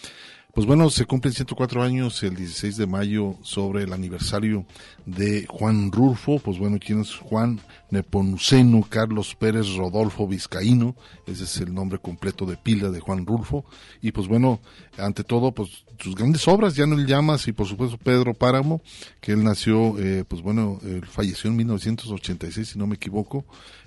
[0.53, 4.67] Pues bueno, se cumplen 104 años el 16 de mayo sobre el aniversario
[5.03, 6.37] de Juan Rulfo.
[6.37, 10.95] Pues bueno, ¿quién es Juan Nepomuceno Carlos Pérez Rodolfo Vizcaíno?
[11.25, 13.65] Ese es el nombre completo de pila de Juan Rulfo.
[13.99, 14.61] Y pues bueno,
[14.99, 18.83] ante todo, pues sus grandes obras, ya no el Llamas y por supuesto Pedro Páramo,
[19.21, 23.43] que él nació, eh, pues bueno, él falleció en 1986, si no me equivoco.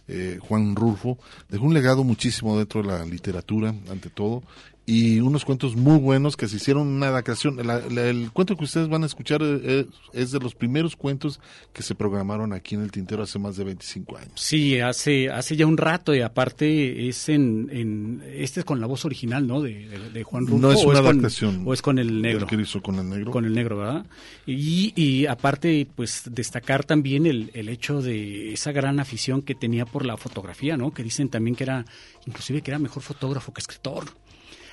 [0.08, 4.42] Eh, Juan Rulfo dejó un legado muchísimo dentro de la literatura, ante todo,
[4.88, 7.56] y unos cuentos muy buenos que se hicieron una adaptación.
[7.66, 11.40] La- la- el cuento que ustedes van a escuchar eh, es de los primeros cuentos
[11.72, 14.30] que se programaron aquí en el Tintero hace más de 25 años.
[14.36, 18.86] Sí, hace, hace ya un rato y aparte es en, en este es con la
[18.86, 19.60] voz original, ¿no?
[19.60, 20.66] De, de- de Juan Rulfo.
[20.68, 21.62] No es o una con- adaptación.
[21.66, 22.46] o es con el negro.
[22.48, 23.32] El hizo con el negro.
[23.32, 24.06] Con el negro, ¿verdad?
[24.46, 29.84] Y, y aparte, pues destacar también el, el hecho de esa gran afición que tenía
[29.84, 30.94] por la fotografía, ¿no?
[30.94, 31.84] Que dicen también que era,
[32.24, 34.04] inclusive que era mejor fotógrafo que escritor.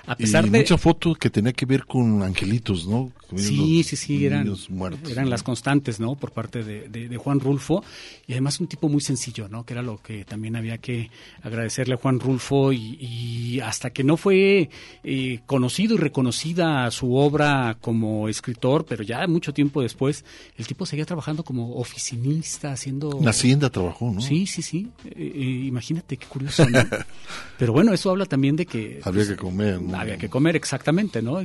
[0.05, 0.59] A pesar y de...
[0.59, 3.11] mucha foto que tenía que ver con angelitos, ¿no?
[3.35, 5.09] Sí, Los sí, sí, eran, muertos.
[5.11, 6.15] eran las constantes, ¿no?
[6.15, 7.83] Por parte de, de- de Juan Rulfo.
[8.27, 9.65] Y además un tipo muy sencillo, ¿no?
[9.65, 11.09] Que era lo que también había que
[11.41, 12.71] agradecerle a Juan Rulfo.
[12.73, 14.69] Y, y hasta que no fue
[15.03, 20.25] eh, conocido y reconocida su obra como escritor, pero ya mucho tiempo después,
[20.57, 23.17] el tipo seguía trabajando como oficinista, haciendo...
[23.19, 24.21] En Hacienda trabajó, ¿no?
[24.21, 24.89] Sí, sí, sí.
[25.05, 26.79] Eh, eh, imagínate qué curioso, ¿no?
[27.57, 28.99] Pero bueno, eso habla también de que...
[29.03, 29.92] Había que comer, ¿no?
[30.01, 31.39] Había que comer, exactamente, ¿no?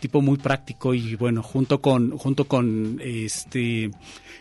[0.00, 3.90] Tipo muy práctico y bueno, junto con, junto con este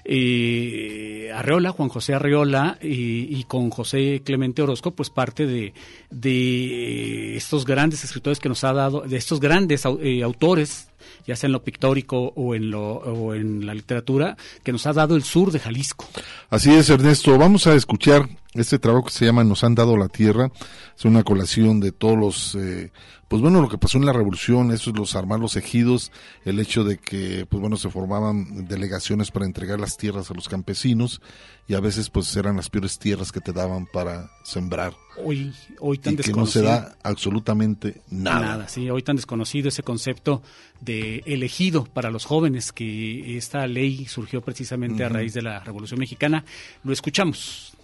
[0.05, 5.73] eh, Arreola, Juan José Arreola y, y con José Clemente Orozco, pues parte de,
[6.09, 10.89] de estos grandes escritores que nos ha dado, de estos grandes eh, autores,
[11.25, 14.93] ya sea en lo pictórico o en lo o en la literatura, que nos ha
[14.93, 16.05] dado el sur de Jalisco.
[16.49, 17.37] Así es, Ernesto.
[17.37, 18.29] Vamos a escuchar
[18.61, 20.51] este trabajo que se llama Nos han dado la tierra.
[20.97, 22.91] Es una colación de todos los, eh,
[23.27, 26.11] pues bueno, lo que pasó en la revolución, eso es los armar los ejidos,
[26.45, 30.47] el hecho de que, pues bueno, se formaban delegaciones para entregar las tierras a los
[30.47, 31.21] campesinos
[31.67, 34.93] y a veces pues eran las peores tierras que te daban para sembrar.
[35.23, 38.67] Hoy, hoy tan y que no se da absolutamente nada.
[38.69, 40.41] sí, hoy tan desconocido ese concepto
[40.79, 45.99] de elegido para los jóvenes, que esta ley surgió precisamente a raíz de la Revolución
[45.99, 46.45] Mexicana.
[46.83, 47.76] Lo escuchamos.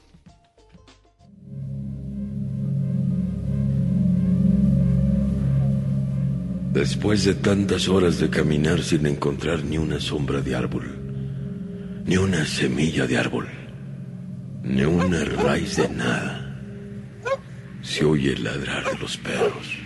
[6.73, 10.85] Después de tantas horas de caminar sin encontrar ni una sombra de árbol,
[12.05, 13.47] ni una semilla de árbol,
[14.63, 16.59] ni una raíz de nada,
[17.81, 19.77] se oye el ladrar de los perros.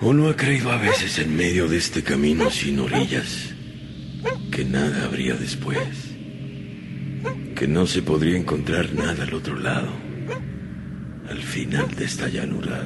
[0.00, 3.54] Uno ha creído a veces en medio de este camino sin orillas
[4.52, 6.05] que nada habría después,
[7.54, 9.88] que no se podría encontrar nada al otro lado,
[11.28, 12.82] al final de esta llanura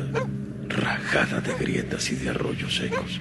[0.69, 3.21] rajada de grietas y de arroyos secos.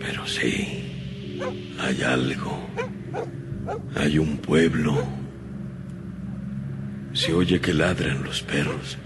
[0.00, 1.36] Pero sí,
[1.78, 2.68] hay algo,
[3.94, 5.06] hay un pueblo.
[7.12, 8.98] Se oye que ladran los perros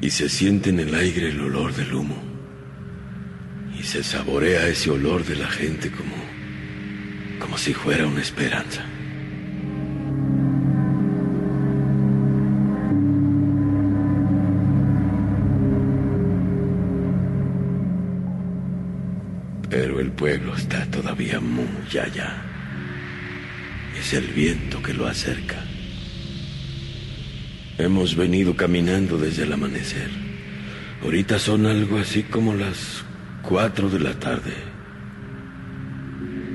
[0.00, 2.22] y se siente en el aire el olor del humo.
[3.78, 6.16] Y se saborea ese olor de la gente como,
[7.38, 8.84] como si fuera una esperanza.
[21.86, 22.42] Muy allá.
[23.98, 25.62] Es el viento que lo acerca.
[27.78, 30.10] Hemos venido caminando desde el amanecer.
[31.02, 33.04] Ahorita son algo así como las
[33.42, 34.52] cuatro de la tarde.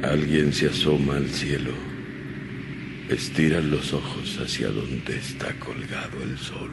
[0.04, 1.72] Alguien se asoma al cielo.
[3.10, 6.72] Estira los ojos hacia donde está colgado el sol.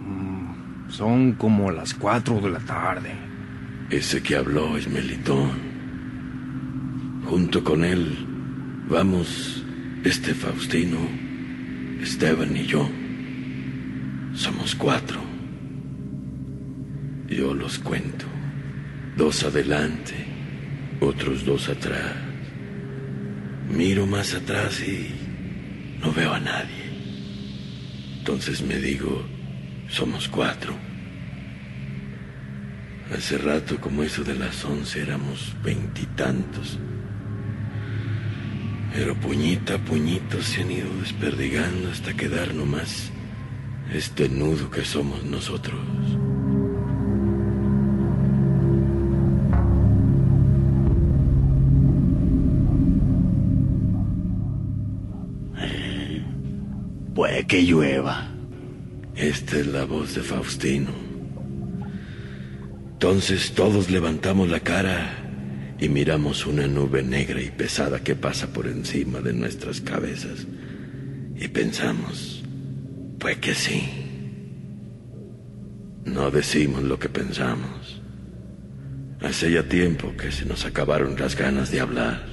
[0.00, 3.12] Mm, son como las cuatro de la tarde.
[3.90, 5.73] Ese que habló es Melitón.
[7.26, 8.14] Junto con él
[8.88, 9.64] vamos
[10.04, 10.98] este Faustino,
[12.00, 12.88] Esteban y yo.
[14.34, 15.20] Somos cuatro.
[17.28, 18.26] Yo los cuento.
[19.16, 20.14] Dos adelante,
[21.00, 22.14] otros dos atrás.
[23.70, 25.08] Miro más atrás y
[26.00, 26.84] no veo a nadie.
[28.18, 29.24] Entonces me digo,
[29.88, 30.74] somos cuatro.
[33.16, 36.78] Hace rato, como eso de las once, éramos veintitantos.
[38.94, 43.10] Pero puñita a puñito se han ido desperdigando hasta quedar nomás
[43.92, 45.80] este nudo que somos nosotros.
[57.16, 58.28] Puede que llueva.
[59.16, 60.90] Esta es la voz de Faustino.
[62.92, 65.23] Entonces todos levantamos la cara
[65.84, 70.46] y miramos una nube negra y pesada que pasa por encima de nuestras cabezas.
[71.36, 72.42] Y pensamos,
[73.18, 73.86] pues que sí.
[76.06, 78.00] No decimos lo que pensamos.
[79.20, 82.24] Hace ya tiempo que se nos acabaron las ganas de hablar.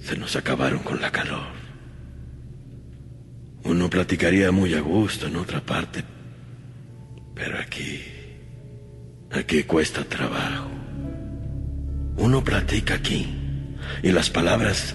[0.00, 1.52] Se nos acabaron con la calor.
[3.62, 6.02] Uno platicaría muy a gusto en otra parte,
[7.36, 8.02] pero aquí,
[9.30, 10.81] aquí cuesta trabajo.
[12.16, 13.34] Uno platica aquí
[14.02, 14.94] y las palabras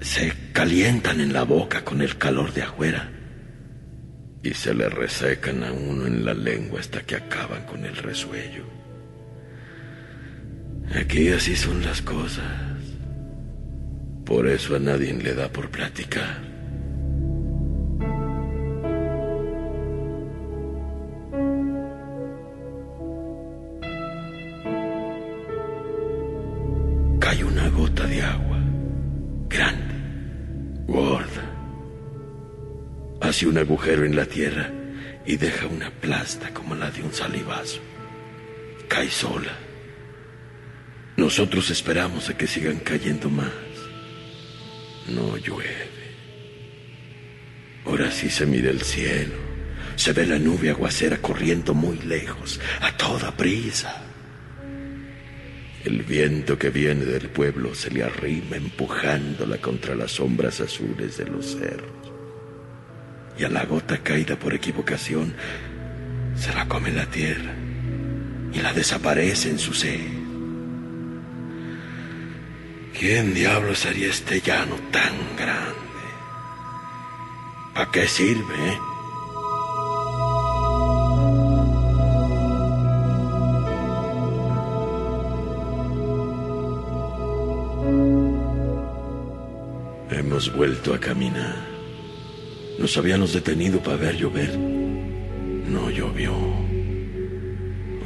[0.00, 3.10] se calientan en la boca con el calor de afuera
[4.42, 8.64] y se le resecan a uno en la lengua hasta que acaban con el resuello.
[10.94, 12.44] Aquí así son las cosas.
[14.24, 16.53] Por eso a nadie le da por platicar.
[33.46, 34.70] Un agujero en la tierra
[35.26, 37.80] y deja una plasta como la de un salivazo.
[38.88, 39.56] Cae sola.
[41.16, 43.50] Nosotros esperamos a que sigan cayendo más.
[45.08, 45.94] No llueve.
[47.84, 49.34] Ahora sí se mira el cielo.
[49.96, 54.02] Se ve la nube aguacera corriendo muy lejos, a toda prisa.
[55.84, 61.26] El viento que viene del pueblo se le arrima empujándola contra las sombras azules de
[61.26, 62.13] los cerros
[63.38, 65.34] y a la gota caída por equivocación
[66.36, 67.52] se la come la tierra
[68.52, 70.00] y la desaparece en su sed.
[72.98, 75.74] ¿Quién diablos haría este llano tan grande?
[77.74, 78.54] ¿Para qué sirve?
[78.68, 78.78] Eh?
[90.10, 91.73] Hemos vuelto a caminar.
[92.78, 94.58] Nos habíamos detenido para ver llover.
[94.58, 96.34] No llovió.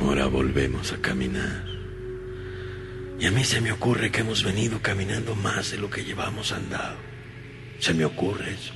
[0.01, 1.64] Ahora volvemos a caminar.
[3.19, 6.53] Y a mí se me ocurre que hemos venido caminando más de lo que llevamos
[6.53, 6.97] andado.
[7.81, 8.73] Se me ocurre eso.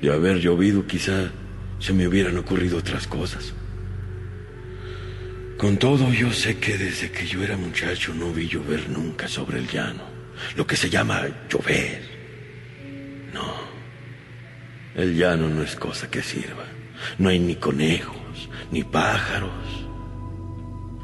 [0.00, 1.30] De haber llovido quizá
[1.78, 3.52] se me hubieran ocurrido otras cosas.
[5.58, 9.58] Con todo yo sé que desde que yo era muchacho no vi llover nunca sobre
[9.58, 10.04] el llano.
[10.54, 12.15] Lo que se llama llover.
[14.96, 16.64] El llano no es cosa que sirva.
[17.18, 19.86] No hay ni conejos, ni pájaros.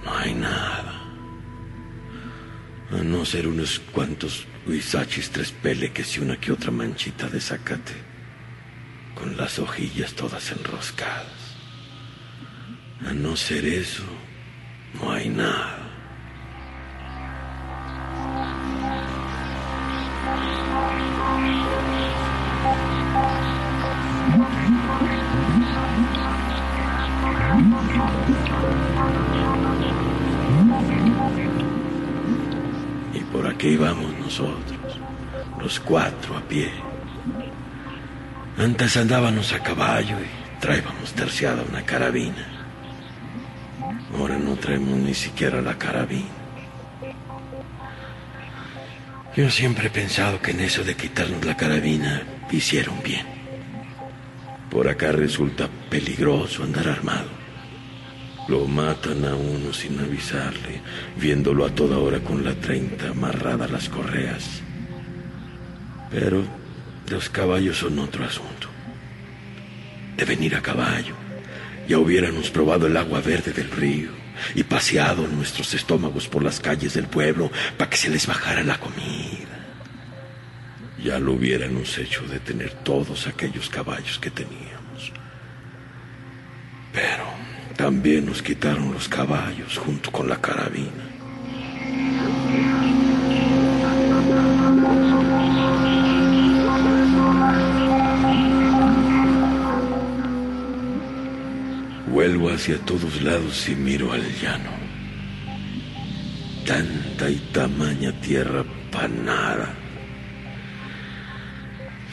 [0.02, 0.98] No hay nada.
[2.90, 7.92] A no ser unos cuantos huizachis tres peleques y una que otra manchita de zacate.
[9.14, 11.58] Con las hojillas todas enroscadas.
[13.06, 14.04] A no ser eso,
[14.94, 15.82] no hay nada.
[33.14, 34.98] Y por aquí vamos nosotros,
[35.60, 36.70] los cuatro a pie.
[38.58, 42.46] Antes andábamos a caballo y traíamos terciada una carabina.
[44.16, 46.28] Ahora no traemos ni siquiera la carabina.
[49.34, 53.26] Yo siempre he pensado que en eso de quitarnos la carabina hicieron bien.
[54.70, 57.41] Por acá resulta peligroso andar armado.
[58.52, 60.82] Lo matan a uno sin avisarle,
[61.16, 64.60] viéndolo a toda hora con la 30 amarrada a las correas.
[66.10, 66.44] Pero
[67.08, 68.68] los caballos son otro asunto.
[70.18, 71.14] De venir a caballo,
[71.88, 74.10] ya hubiéramos probado el agua verde del río
[74.54, 78.78] y paseado nuestros estómagos por las calles del pueblo para que se les bajara la
[78.78, 79.64] comida.
[81.02, 85.10] Ya lo hubiéramos hecho de tener todos aquellos caballos que teníamos.
[86.92, 91.12] Pero también nos quitaron los caballos junto con la carabina.
[102.08, 104.70] Vuelvo hacia todos lados y miro al llano.
[106.66, 109.74] Tanta y tamaña tierra para nada.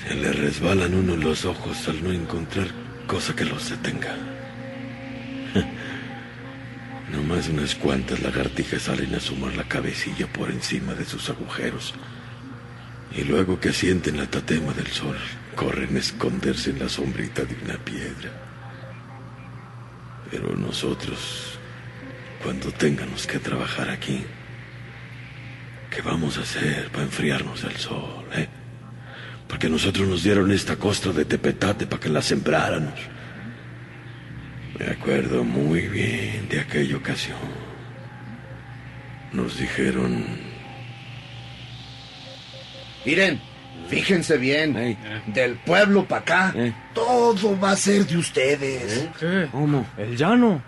[0.08, 2.68] Se le resbalan uno los ojos al no encontrar
[3.08, 4.29] cosa que los detenga.
[7.12, 11.94] Nomás unas cuantas lagartijas salen a asomar la cabecilla por encima de sus agujeros.
[13.16, 15.18] Y luego que sienten la tatema del sol,
[15.56, 18.32] corren a esconderse en la sombrita de una piedra.
[20.30, 21.58] Pero nosotros,
[22.44, 24.24] cuando tengamos que trabajar aquí,
[25.90, 28.48] ¿qué vamos a hacer para enfriarnos del sol, eh?
[29.48, 33.00] Porque nosotros nos dieron esta costra de tepetate para que la sembráramos.
[34.80, 37.38] Me acuerdo muy bien de aquella ocasión.
[39.34, 40.26] Nos dijeron...
[43.06, 43.42] Miren,
[43.90, 46.54] fíjense bien, del pueblo para acá,
[46.94, 49.10] todo va a ser de ustedes.
[49.52, 49.86] ¿Cómo?
[49.98, 50.62] El llano.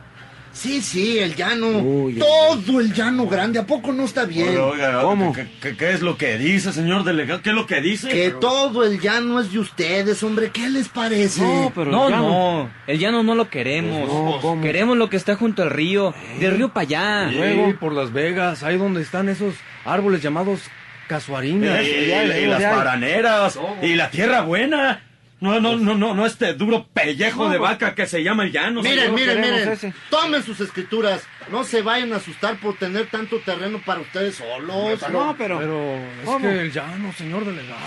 [0.53, 1.83] Sí, sí, el llano.
[2.19, 3.59] todo el llano grande.
[3.59, 4.49] ¿A poco no está bien?
[4.49, 7.41] Oiga, oiga, ¿qué, qué, qué es lo que dice, señor delegado?
[7.41, 8.09] ¿Qué es lo que dice?
[8.09, 10.51] Que todo el llano es de ustedes, hombre.
[10.51, 11.41] ¿Qué les parece?
[11.41, 12.69] No, pero no, no.
[12.87, 14.09] El llano no lo queremos.
[14.09, 14.61] Pues ¿cómo?
[14.61, 16.13] queremos lo que está junto al río.
[16.39, 17.31] Del río para allá.
[17.31, 20.61] Luego por Las Vegas, ahí donde están esos árboles llamados
[21.07, 21.83] casuarinas.
[21.85, 23.59] Y, Allá, y las paraneras.
[23.81, 25.01] Y la tierra buena.
[25.41, 28.51] No, no, no, no, no este duro pellejo de pues- vaca que se llama el
[28.51, 28.83] llano.
[28.83, 29.93] Miren, miren, miren.
[30.11, 31.23] Tomen sus escrituras.
[31.49, 35.01] No se vayan a asustar por tener tanto terreno para ustedes solos.
[35.11, 35.59] No, pero...
[35.59, 37.81] Pero es que el llano, señor delegado.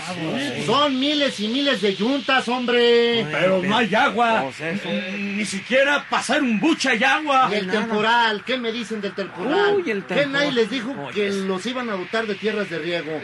[0.65, 3.25] Son miles y miles de yuntas, hombre.
[3.31, 4.45] Pero no hay agua.
[5.17, 7.49] Ni siquiera pasar un buche hay agua.
[7.51, 9.75] Y el temporal, ¿qué me dicen del temporal?
[9.75, 10.31] Uy, el ¿Qué temporal.
[10.31, 13.19] nadie les dijo que los iban a dotar de tierras de riego?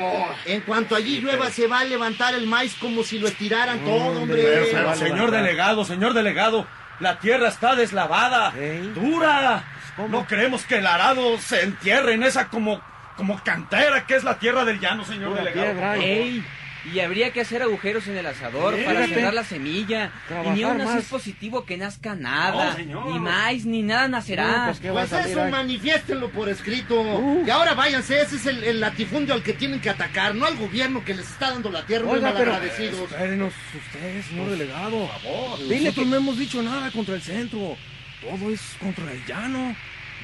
[0.46, 4.22] En cuanto allí llueva, se va a levantar el maíz como si lo estiraran todo,
[4.22, 4.42] hombre.
[4.42, 6.66] Pero, pero, señor delegado, señor delegado,
[7.00, 8.54] la tierra está deslavada,
[8.96, 9.64] dura.
[10.10, 12.82] No creemos que el arado se entierre en esa como,
[13.18, 16.02] como cantera que es la tierra del llano, señor delegado.
[16.02, 16.44] Ey,
[16.92, 20.12] y habría que hacer agujeros en el asador para sembrar la semilla.
[20.28, 22.72] Trabajar y ni aún así es positivo que nazca nada.
[22.72, 23.06] No, señor.
[23.12, 24.74] ni maíz, ni nada nacerá.
[24.82, 27.22] Pues eso manifiéstenlo por escrito.
[27.46, 30.56] Y ahora váyanse, ese es el, el latifundio al que tienen que atacar, no al
[30.58, 33.12] gobierno que les está dando la tierra, Oiga, pero malagradecidos.
[33.12, 35.08] espérenos usted, señor delegado.
[35.08, 35.50] Por favor.
[35.52, 37.78] Nosotros Dile que- no hemos dicho nada contra el centro.
[38.22, 39.76] Todo es contra el llano.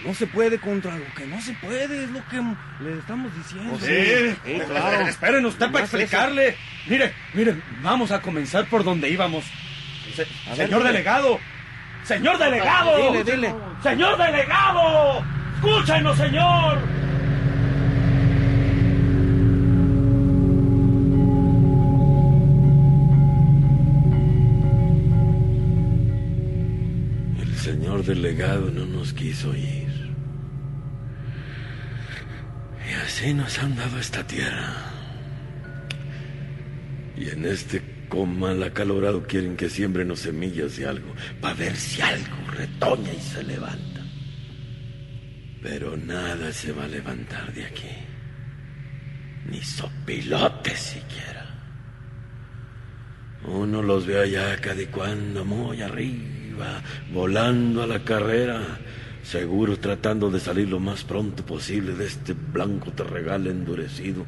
[0.06, 2.38] No se puede contra lo que no se puede, es lo que
[2.84, 3.80] le estamos diciendo.
[3.82, 4.36] Sí,
[4.68, 5.08] claro.
[5.08, 5.98] Esperen usted para eso.
[5.98, 6.56] explicarle.
[6.86, 9.44] Mire, mire, vamos a comenzar por donde íbamos.
[10.16, 10.92] Se- A ver, señor dile.
[10.94, 11.40] delegado,
[12.04, 13.56] señor delegado, Dile, dile.
[13.82, 15.24] señor delegado,
[15.56, 16.78] escúchenos, señor.
[27.98, 29.88] Señor delegado no nos quiso ir.
[32.90, 34.74] Y así nos han dado esta tierra.
[37.16, 42.38] Y en este comal acalorado quieren que siembrenos semillas de algo, para ver si algo
[42.52, 44.02] retoña y se levanta.
[45.62, 47.96] Pero nada se va a levantar de aquí.
[49.50, 51.46] Ni sopilotes siquiera.
[53.46, 56.37] Uno los ve allá cada y cuando muy arriba,
[57.14, 58.62] volando a la carrera,
[59.24, 64.26] seguro tratando de salir lo más pronto posible de este blanco terregal endurecido,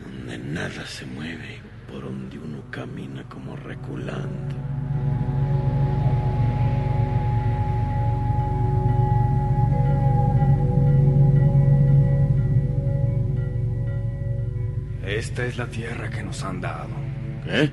[0.00, 4.56] donde nada se mueve y por donde uno camina como reculando.
[15.04, 16.94] Esta es la tierra que nos han dado.
[17.46, 17.70] ¿Eh?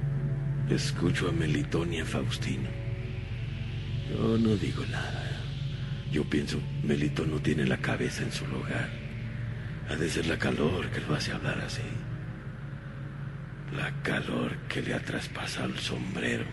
[0.69, 2.78] Escucho a Melitón y a Faustino.
[4.09, 5.41] Yo no digo nada.
[6.11, 8.89] Yo pienso, Melitón no tiene la cabeza en su lugar.
[9.89, 11.83] Ha de ser la calor que lo hace hablar así.
[13.75, 16.45] La calor que le ha traspasado el sombrero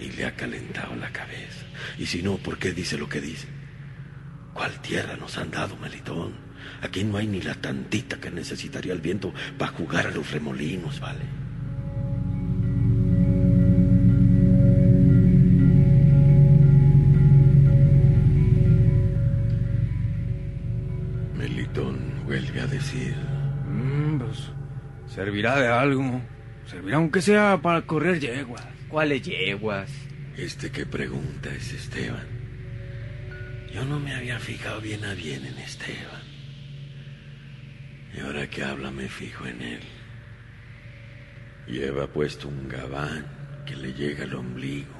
[0.00, 1.66] y le ha calentado la cabeza.
[1.98, 3.48] Y si no, ¿por qué dice lo que dice?
[4.52, 6.34] ¿Cuál tierra nos han dado, Melitón?
[6.80, 11.00] Aquí no hay ni la tantita que necesitaría el viento para jugar a los remolinos,
[11.00, 11.43] ¿vale?
[25.34, 26.20] Servirá de algo.
[26.64, 28.64] Servirá aunque sea para correr yeguas.
[28.88, 29.90] ¿Cuáles yeguas?
[30.36, 32.26] Este que pregunta es Esteban.
[33.72, 36.22] Yo no me había fijado bien a bien en Esteban.
[38.16, 39.80] Y ahora que habla me fijo en él.
[41.66, 43.26] Lleva puesto un gabán
[43.66, 44.94] que le llega al ombligo.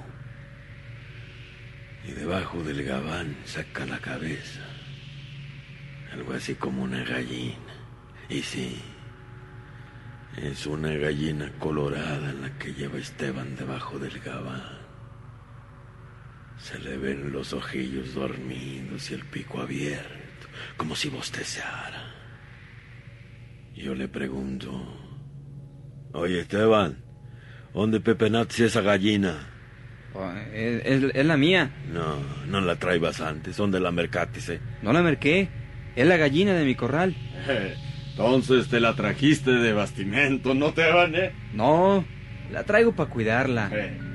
[2.08, 4.62] Y debajo del gabán saca la cabeza.
[6.12, 7.54] Algo así como una gallina.
[8.28, 8.80] Y sí,
[10.42, 14.62] es una gallina colorada en la que lleva Esteban debajo del gabán.
[16.58, 22.12] Se le ven los ojillos dormidos y el pico abierto, como si bostezara.
[23.74, 24.70] Yo le pregunto,
[26.12, 26.98] oye Esteban,
[27.74, 29.50] ¿dónde pepenaste esa gallina?
[30.14, 31.70] Oh, es, es- es la mía.
[31.92, 32.16] No,
[32.46, 34.60] no la traibas antes, ¿dónde la mercátise?
[34.82, 35.48] No la merqué.
[35.96, 37.14] Es la gallina de mi corral.
[38.16, 41.32] Entonces te la trajiste de bastimento, ¿no te van, eh?
[41.52, 42.04] No,
[42.52, 43.70] la traigo para cuidarla.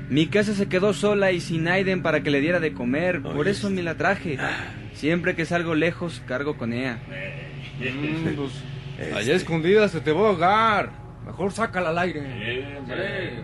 [0.10, 3.50] Mi casa se quedó sola y sin Aiden para que le diera de comer, por
[3.50, 4.38] eso me la traje.
[4.94, 7.00] Siempre que salgo lejos, cargo con ella.
[7.80, 8.52] Mm, pues,
[8.98, 9.14] Este.
[9.14, 10.92] allá escondida se te va a ahogar.
[11.26, 13.44] Mejor sácala al aire.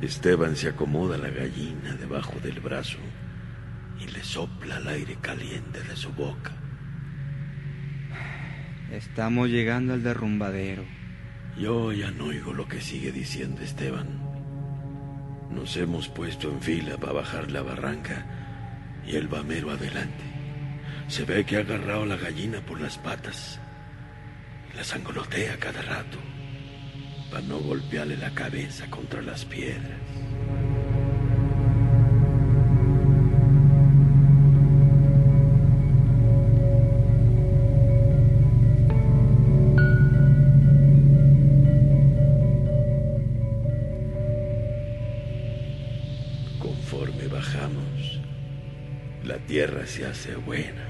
[0.00, 2.98] Esteban se acomoda la gallina debajo del brazo
[4.00, 6.52] y le sopla el aire caliente de su boca.
[8.92, 10.84] Estamos llegando al derrumbadero.
[11.58, 14.20] Yo ya no oigo lo que sigue diciendo Esteban.
[15.50, 18.26] Nos hemos puesto en fila para bajar la barranca
[19.06, 20.24] y el vamero adelante.
[21.08, 23.60] Se ve que ha agarrado la gallina por las patas.
[24.74, 26.18] La sangolotea cada rato
[27.30, 29.98] para no golpearle la cabeza contra las piedras.
[49.54, 50.84] Tierra se hace buena.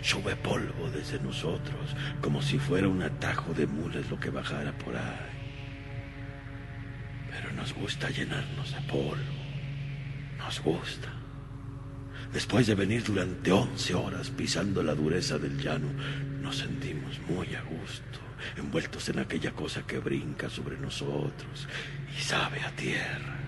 [0.00, 4.96] Sube polvo desde nosotros, como si fuera un atajo de mulas lo que bajara por
[4.96, 5.36] ahí.
[7.30, 9.36] Pero nos gusta llenarnos de polvo.
[10.38, 11.12] Nos gusta.
[12.32, 15.88] Después de venir durante 11 horas pisando la dureza del llano,
[16.40, 18.18] nos sentimos muy a gusto,
[18.56, 21.68] envueltos en aquella cosa que brinca sobre nosotros
[22.16, 23.41] y sabe a tierra.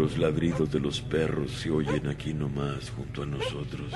[0.00, 3.92] Los ladridos de los perros se oyen aquí nomás junto a nosotros.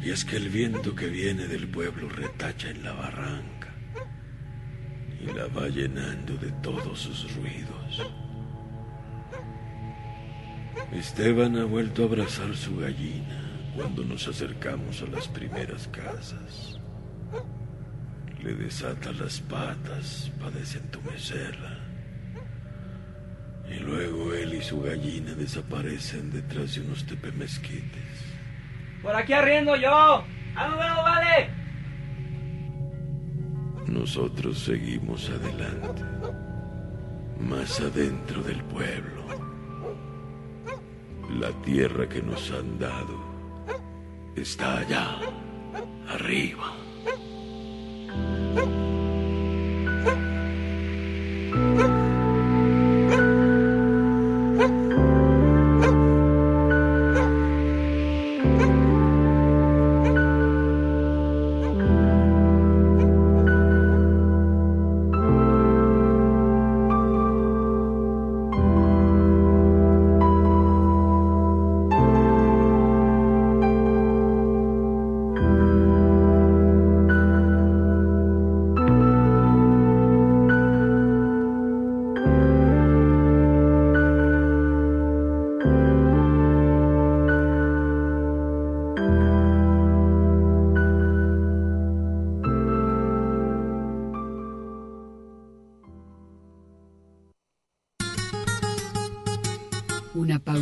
[0.00, 3.74] Y es que el viento que viene del pueblo retacha en la barranca
[5.20, 8.06] y la va llenando de todos sus ruidos.
[10.92, 16.78] Esteban ha vuelto a abrazar su gallina cuando nos acercamos a las primeras casas.
[18.44, 21.77] Le desata las patas para desentumecerla.
[23.70, 28.24] Y luego él y su gallina desaparecen detrás de unos tepemezquites.
[29.02, 30.24] Por aquí arriendo yo.
[30.56, 31.50] ¡Ah, no veo, vale!
[33.86, 36.02] Nosotros seguimos adelante,
[37.40, 39.24] más adentro del pueblo.
[41.38, 43.18] La tierra que nos han dado
[44.36, 45.18] está allá,
[46.08, 46.74] arriba.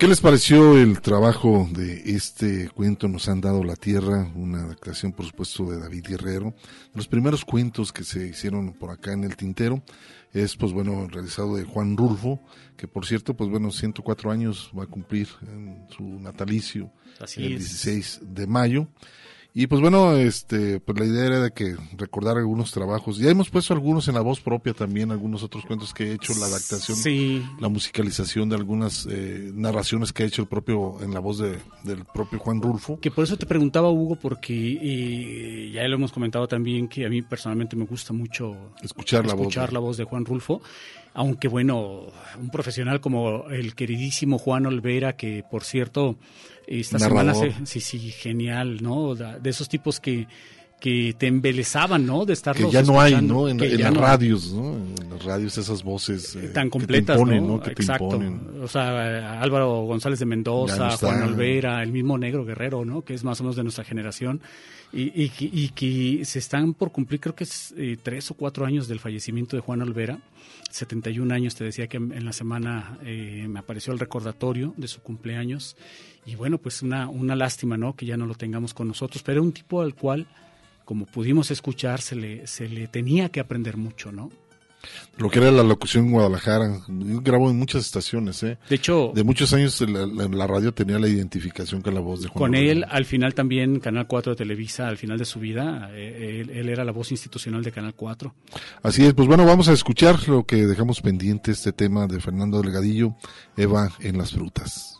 [0.00, 4.32] ¿Qué les pareció el trabajo de este cuento Nos han dado la tierra?
[4.34, 6.54] Una adaptación, por supuesto, de David Guerrero.
[6.94, 9.82] Los primeros cuentos que se hicieron por acá en el tintero
[10.32, 12.40] es, pues bueno, realizado de Juan Rulfo,
[12.78, 16.90] que por cierto, pues bueno, 104 años va a cumplir en su natalicio
[17.20, 17.58] Así el es.
[17.58, 18.88] 16 de mayo.
[19.52, 23.18] Y pues bueno, este, pues la idea era de que recordar algunos trabajos.
[23.18, 26.32] Ya hemos puesto algunos en la voz propia también, algunos otros cuentos que he hecho,
[26.38, 27.42] la adaptación, Sí.
[27.58, 31.58] la musicalización de algunas eh, narraciones que ha hecho el propio, en la voz de,
[31.82, 33.00] del propio Juan Rulfo.
[33.00, 37.08] Que por eso te preguntaba, Hugo, porque eh, ya lo hemos comentado también que a
[37.08, 40.62] mí personalmente me gusta mucho Escuchar la escuchar la voz de Juan Rulfo.
[41.12, 42.02] Aunque bueno,
[42.40, 46.16] un profesional como el queridísimo Juan Olvera, que por cierto,
[46.70, 47.34] esta Narrador.
[47.34, 49.14] semana, sí, sí, genial, ¿no?
[49.16, 50.28] De esos tipos que,
[50.78, 52.24] que te embelezaban, ¿no?
[52.24, 53.48] De estar Que ya no hay, ¿no?
[53.48, 54.76] En, en las radios, ¿no?
[55.24, 57.60] Radios esas voces eh, tan que te completas, imponen, ¿no?
[57.60, 58.04] Que te Exacto.
[58.04, 58.40] imponen.
[58.62, 60.90] O sea, Álvaro González de Mendoza.
[60.96, 63.02] Juan Olvera, el mismo Negro Guerrero, ¿no?
[63.02, 64.40] Que es más o menos de nuestra generación.
[64.92, 68.34] Y, y, que- y que se están por cumplir, creo que es eh, tres o
[68.34, 70.18] cuatro años del fallecimiento de Juan Olvera.
[70.70, 75.00] 71 años, te decía que en la semana eh, me apareció el recordatorio de su
[75.00, 75.76] cumpleaños.
[76.26, 77.94] Y bueno, pues una, una lástima, ¿no?
[77.94, 79.22] Que ya no lo tengamos con nosotros.
[79.22, 80.26] Pero era un tipo al cual,
[80.84, 84.30] como pudimos escuchar, se le, se le tenía que aprender mucho, ¿no?
[85.18, 86.80] Lo que era la locución en Guadalajara.
[86.88, 88.58] Yo grabo en muchas estaciones, ¿eh?
[88.68, 92.22] De hecho, De muchos años la, la- la radio tenía la identificación con la voz
[92.22, 95.38] de Juan Con él, al final también, Canal 4 de Televisa, al final de su
[95.40, 98.34] vida, eh, él, él era la voz institucional de Canal 4.
[98.82, 102.62] Así es, pues bueno, vamos a escuchar lo que dejamos pendiente, este tema de Fernando
[102.62, 103.14] Delgadillo,
[103.56, 104.96] Eva en las frutas.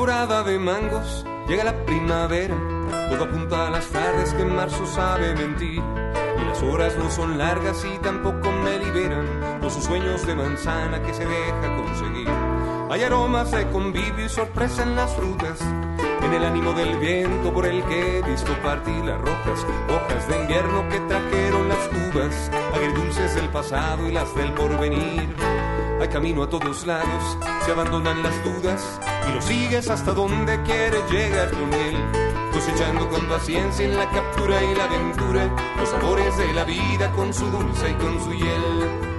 [0.00, 2.56] Temporada de mangos, llega la primavera.
[3.10, 5.82] Todo apunta a las tardes que en marzo sabe mentir.
[6.40, 11.12] Y las horas no son largas y tampoco me liberan los sueños de manzana que
[11.12, 12.30] se deja conseguir.
[12.88, 15.60] Hay aromas de convivio y sorpresa en las frutas.
[16.22, 20.40] En el ánimo del viento por el que he visto partir las rojas, hojas de
[20.40, 25.28] invierno que trajeron las uvas, agridulces del pasado y las del porvenir.
[26.00, 27.36] Hay camino a todos lados,
[27.66, 28.98] se abandonan las dudas
[29.30, 31.96] lo sigues hasta donde quiere llegar con él.
[32.52, 37.32] Cosechando con paciencia en la captura y la aventura los sabores de la vida con
[37.32, 39.10] su dulce y con su hiel.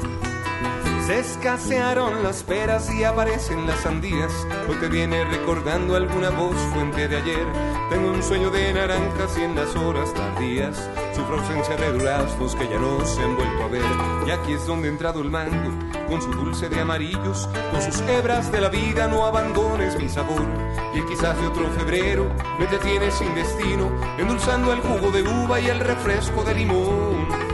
[1.05, 4.31] Se escasearon las peras y aparecen las sandías.
[4.69, 7.47] Hoy te viene recordando alguna voz fuente de ayer.
[7.89, 12.67] Tengo un sueño de naranjas y en las horas tardías sufro ausencia de duraznos que
[12.67, 13.83] ya no se han vuelto a ver.
[14.27, 15.71] Y aquí es donde ha entrado el mango,
[16.07, 19.07] con su dulce de amarillos, con sus hebras de la vida.
[19.07, 20.45] No abandones mi sabor.
[20.93, 22.27] Y quizás de otro febrero
[22.59, 27.50] me detienes sin destino, endulzando el jugo de uva y el refresco de limón.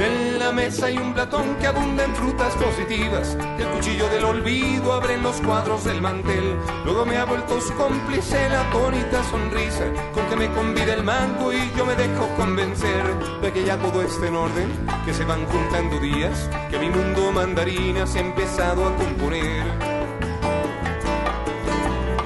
[0.00, 3.36] En la mesa hay un platón que abunda en frutas positivas.
[3.58, 6.56] El cuchillo del olvido abre los cuadros del mantel.
[6.84, 11.70] Luego me ha vuelto cómplice la atónita sonrisa con que me convida el mango y
[11.76, 13.04] yo me dejo convencer
[13.40, 14.68] de que ya todo está en orden,
[15.04, 19.62] que se van juntando días, que mi mundo mandarina se ha empezado a componer.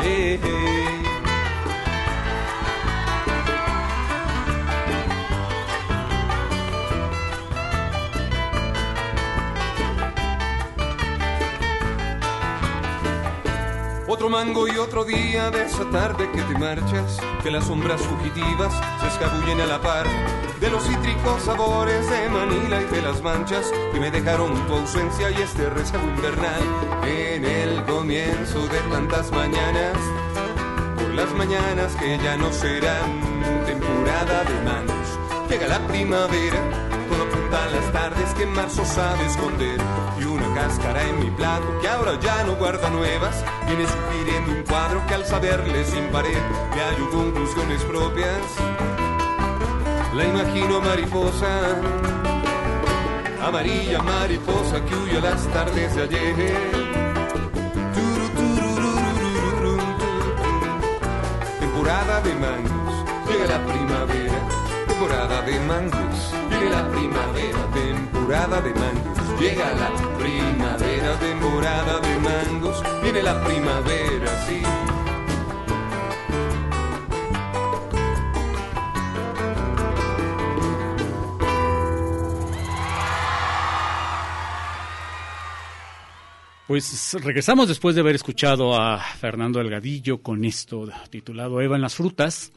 [0.02, 0.77] Eh, eh.
[14.10, 18.72] Otro mango y otro día de esa tarde que te marchas, que las sombras fugitivas
[19.02, 20.06] se escabullen a la par
[20.58, 25.30] de los cítricos sabores de Manila y de las manchas que me dejaron tu ausencia
[25.30, 26.62] y este rezago invernal
[27.06, 29.98] en el comienzo de tantas mañanas,
[30.96, 33.20] por las mañanas que ya no serán
[33.66, 35.18] temporada de mangos.
[35.50, 36.87] Llega la primavera,
[37.92, 39.78] tardes que marzo sabe esconder
[40.20, 44.62] y una cáscara en mi plato que ahora ya no guarda nuevas viene sugiriendo un
[44.64, 46.38] cuadro que al saberle sin pared
[46.74, 48.42] le hallo conclusiones propias
[50.14, 51.46] La imagino mariposa,
[53.46, 56.88] amarilla mariposa que huye a las tardes de ayer.
[61.60, 62.94] Temporada de mangos,
[63.28, 64.38] llega la primavera.
[64.88, 67.58] Temporada de mangos, llega la primavera.
[67.72, 71.18] Temporada de mangos, llega la primavera.
[71.18, 74.62] Temporada de mangos, viene la primavera, sí.
[86.68, 91.94] Pues regresamos después de haber escuchado a Fernando Delgadillo con esto titulado Eva en las
[91.94, 92.52] frutas.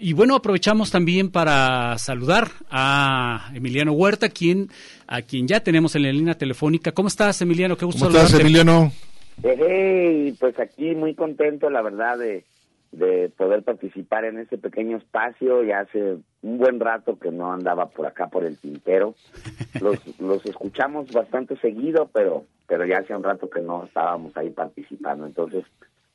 [0.00, 4.68] Y bueno, aprovechamos también para saludar a Emiliano Huerta, quien,
[5.06, 6.90] a quien ya tenemos en la línea telefónica.
[6.90, 7.76] ¿Cómo estás, Emiliano?
[7.76, 8.48] Qué gusto ¿Cómo estás, saludarte.
[8.48, 8.92] Emiliano?
[9.44, 12.44] Hey, pues aquí muy contento, la verdad, de,
[12.92, 15.64] de poder participar en este pequeño espacio.
[15.64, 19.14] Ya hace un buen rato que no andaba por acá por el tintero.
[19.80, 24.50] Los, los escuchamos bastante seguido, pero, pero ya hace un rato que no estábamos ahí
[24.50, 25.26] participando.
[25.26, 25.64] Entonces,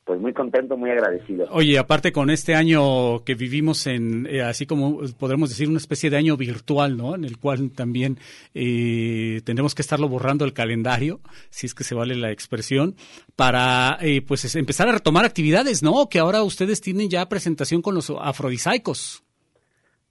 [0.08, 1.46] pues muy contento, muy agradecido.
[1.50, 6.08] Oye, aparte con este año que vivimos en, eh, así como podremos decir, una especie
[6.08, 7.14] de año virtual, ¿no?
[7.14, 8.16] En el cual también
[8.54, 12.94] eh, tenemos que estarlo borrando el calendario, si es que se vale la expresión,
[13.36, 16.08] para eh, pues es- empezar a retomar actividades, ¿no?
[16.08, 19.22] Que ahora ustedes tienen ya presentación con los afrodisaicos.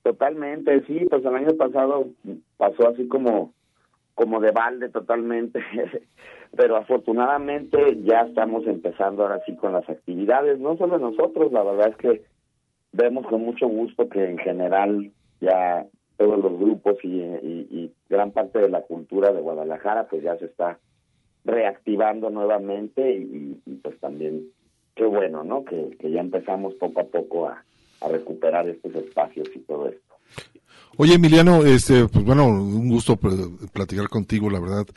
[0.04, 2.08] Totalmente, sí, pues el año pasado
[2.58, 3.52] pasó así como,
[4.14, 5.60] como de balde totalmente,
[6.56, 11.90] pero afortunadamente ya estamos empezando ahora sí con las actividades, no solo nosotros, la verdad
[11.90, 12.24] es que
[12.94, 15.86] vemos con mucho gusto que en general ya
[16.18, 20.46] todos los grupos y, y- gran parte de la cultura de Guadalajara pues ya se
[20.46, 20.80] está
[21.44, 24.48] reactivando nuevamente y, y, pues también
[24.96, 25.66] qué bueno, ¿no?
[25.66, 27.66] Que, que ya empezamos poco a poco a,
[28.02, 30.07] a recuperar estos espacios y todo esto.
[31.00, 34.88] Oye, Emiliano, este, pues bueno, un gusto pl- platicar contigo, la verdad.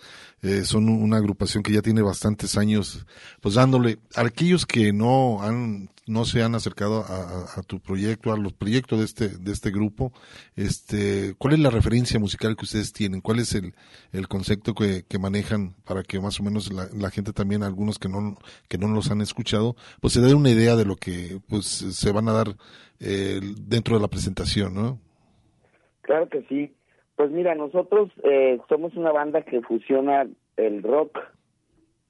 [0.42, 3.05] Eh, son una agrupación que ya tiene bastantes años,
[3.42, 8.38] pues dándole a aquellos que no han, no se han acercado a tu proyecto, a
[8.38, 10.14] los proyectos de este, de este grupo,
[10.57, 13.20] este, ¿cuál es la referencia musical que ustedes tienen?
[13.20, 13.74] ¿Cuál es el,
[14.12, 17.98] el concepto que, que manejan para que más o menos la, la gente también, algunos
[17.98, 18.38] que no,
[18.68, 22.12] que no los han escuchado, pues se den una idea de lo que, pues, se
[22.12, 22.57] van a dar
[23.01, 24.98] eh, dentro de la presentación, ¿no?
[26.11, 26.74] Claro que sí.
[27.14, 31.16] Pues mira, nosotros eh, somos una banda que fusiona el rock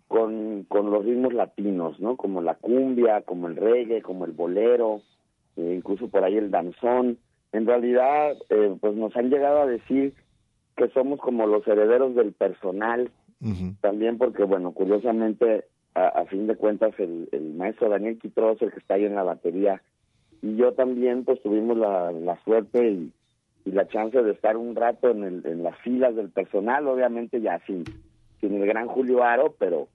[0.08, 2.16] con, con los ritmos latinos, ¿no?
[2.16, 5.02] Como la cumbia, como el reggae, como el bolero,
[5.58, 7.18] e incluso por ahí el danzón.
[7.52, 10.14] En realidad, eh, pues nos han llegado a decir
[10.78, 13.10] que somos como los herederos del personal,
[13.82, 18.72] también porque, bueno, curiosamente, a, a fin de cuentas, el, el maestro Daniel Quitros, el
[18.72, 19.82] que está ahí en la batería,
[20.40, 23.12] y yo también, pues tuvimos la, la suerte y,
[23.64, 27.40] y la chance de estar un rato en, el, en las filas del personal, obviamente
[27.40, 27.84] ya sin,
[28.40, 29.88] sin el gran Julio Aro, pero,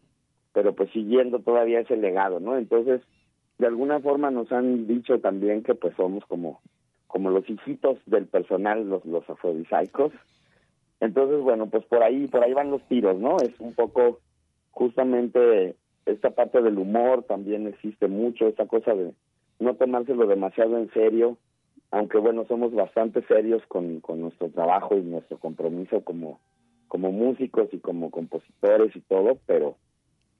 [0.53, 2.57] pero pues siguiendo todavía ese legado, ¿no?
[2.57, 3.01] Entonces,
[3.57, 6.61] de alguna forma nos han dicho también que pues somos como,
[7.07, 10.11] como los hijitos del personal, los, los afrodisaicos.
[10.99, 13.37] Entonces, bueno, pues por ahí, por ahí van los tiros, ¿no?
[13.37, 14.19] Es un poco
[14.71, 15.75] justamente
[16.05, 19.13] esta parte del humor también existe mucho, esta cosa de
[19.59, 21.37] no tomárselo demasiado en serio,
[21.95, 26.41] aunque bueno, somos bastante serios con, con nuestro trabajo y nuestro compromiso como,
[26.89, 29.77] como músicos y como compositores y todo, pero,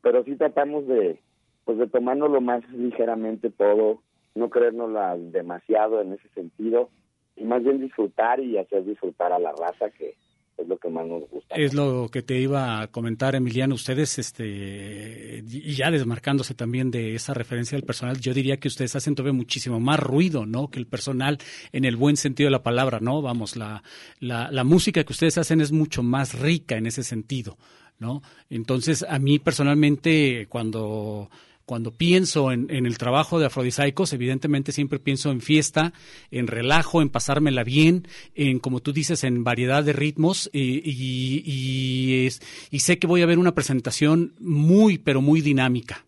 [0.02, 1.18] pero sí tratamos de,
[1.64, 4.02] pues de tomárnoslo más ligeramente todo,
[4.36, 6.90] no creérnosla demasiado en ese sentido,
[7.38, 10.16] y más bien disfrutar y hacer disfrutar a la raza que
[10.58, 11.56] es lo que más nos gusta.
[11.56, 13.76] Es lo que te iba a comentar, Emiliano.
[13.76, 18.96] Ustedes, este, y ya desmarcándose también de esa referencia al personal, yo diría que ustedes
[18.96, 20.70] hacen todavía muchísimo más ruido, ¿no?
[20.70, 21.38] Que el personal
[21.72, 23.22] en el buen sentido de la palabra, ¿no?
[23.22, 23.84] Vamos, la,
[24.20, 27.58] la, la música que ustedes hacen es mucho más rica en ese sentido,
[28.00, 28.22] ¿no?
[28.50, 31.30] Entonces, a mí personalmente, cuando
[31.66, 35.94] cuando pienso en, el trabajo de Afrodisaicos, evidentemente siempre pienso en fiesta,
[36.32, 38.04] en relajo, en pasármela bien,
[38.36, 42.28] en, como tú dices, en variedad de ritmos y, y,
[42.72, 46.06] y, sé que voy a ver una presentación muy, pero muy dinámica.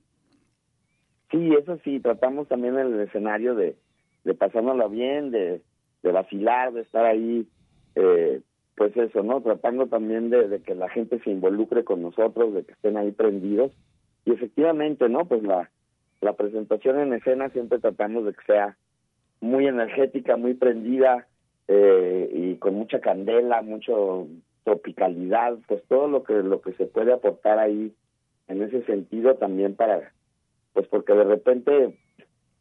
[1.32, 3.76] Sí, eso sí, tratamos también el escenario de,
[4.24, 5.62] de pasárnosla bien, de,
[6.04, 7.48] de vacilar, de estar ahí,
[7.96, 8.42] eh,
[8.76, 9.42] pues eso, ¿no?
[9.42, 13.72] Tratando también de que la gente se involucre con nosotros, de que estén ahí prendidos
[14.28, 15.26] y efectivamente, ¿no?
[15.26, 15.72] Pues la,
[16.20, 18.78] la presentación en escena siempre tratamos de que sea
[19.40, 21.28] muy energética, muy prendida
[21.70, 24.28] eh, y con mucha candela, mucho
[24.66, 27.94] tropicalidad, pues todo lo que lo que se puede aportar ahí
[28.50, 30.12] en ese sentido también para,
[30.74, 31.98] pues porque de repente,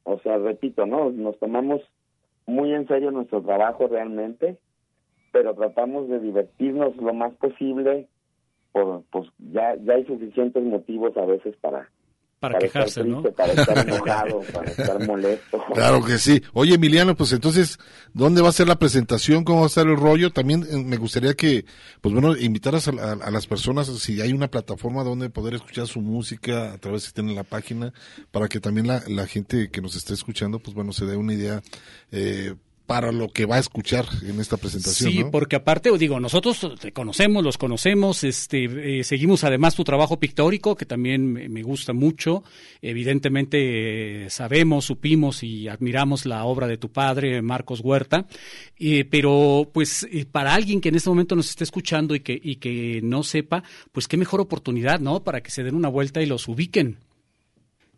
[0.05, 1.11] o sea, repito, ¿no?
[1.11, 1.83] Nos tomamos
[2.47, 4.57] muy en serio nuestro trabajo realmente
[5.37, 8.09] pero tratamos de divertirnos lo más posible,
[8.77, 11.89] por, pues ya, ya hay suficientes motivos a veces para,
[12.41, 15.65] para, quejarse, estar triste, Para estar enojado, para estar molesto.
[15.73, 16.43] Claro que sí.
[16.53, 17.79] Oye, Emiliano, pues entonces,
[18.13, 19.45] ¿dónde va a ser la presentación?
[19.45, 20.31] ¿Cómo va a estar el rollo?
[20.31, 21.65] También eh, me gustaría que,
[22.03, 25.87] pues bueno, invitaras a, a, a, las personas, si hay una plataforma donde poder escuchar
[25.87, 27.95] su música, a través de tienen la página,
[28.31, 31.33] para que también la, la gente que nos esté escuchando, pues bueno, se dé una
[31.33, 31.63] idea
[32.13, 32.55] eh,
[32.87, 35.11] para lo que va a escuchar en esta presentación.
[35.11, 35.31] Sí, ¿no?
[35.31, 40.77] porque aparte, digo, nosotros te conocemos, los conocemos, este, eh, seguimos además tu trabajo pictórico,
[40.77, 42.45] que también me, gusta mucho.
[42.81, 48.27] Evidentemente eh, sabemos, supimos y admiramos la obra de tu padre, Marcos Huerta,
[48.79, 52.57] eh, pero pues para alguien que en este momento nos esté escuchando y que, y
[52.57, 55.25] que no sepa, pues qué mejor oportunidad, ¿no?
[55.25, 56.99] Para que se den una vuelta y los ubiquen.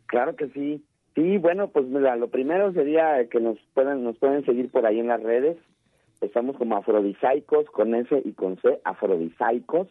[0.07, 0.83] Claro que sí.
[1.19, 5.01] Sí, bueno, pues mira, lo primero sería que nos puedan nos pueden seguir por ahí
[5.01, 5.57] en las redes.
[6.21, 9.89] Estamos como Afrodisaicos con S y con C, Afrodisaicos.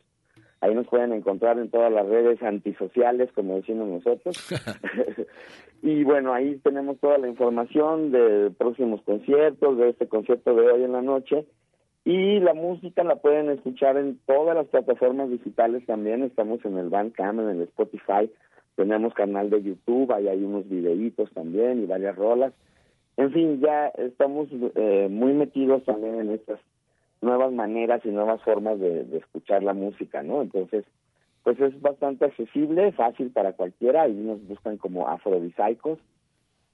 [0.61, 4.37] Ahí nos pueden encontrar en todas las redes antisociales, como decimos nosotros.
[5.81, 10.83] y bueno, ahí tenemos toda la información de próximos conciertos, de este concierto de hoy
[10.83, 11.45] en la noche.
[12.05, 16.23] Y la música la pueden escuchar en todas las plataformas digitales también.
[16.23, 18.31] Estamos en el Bandcamp, en el Spotify,
[18.77, 22.53] tenemos canal de YouTube, ahí hay unos videitos también y varias rolas.
[23.17, 26.59] En fin, ya estamos eh, muy metidos también en estas
[27.19, 30.43] nuevas maneras y nuevas formas de, de, escuchar la música, ¿no?
[30.43, 30.85] Entonces,
[31.43, 35.97] pues es bastante accesible, fácil para cualquiera, ahí nos buscan como afrodisaicos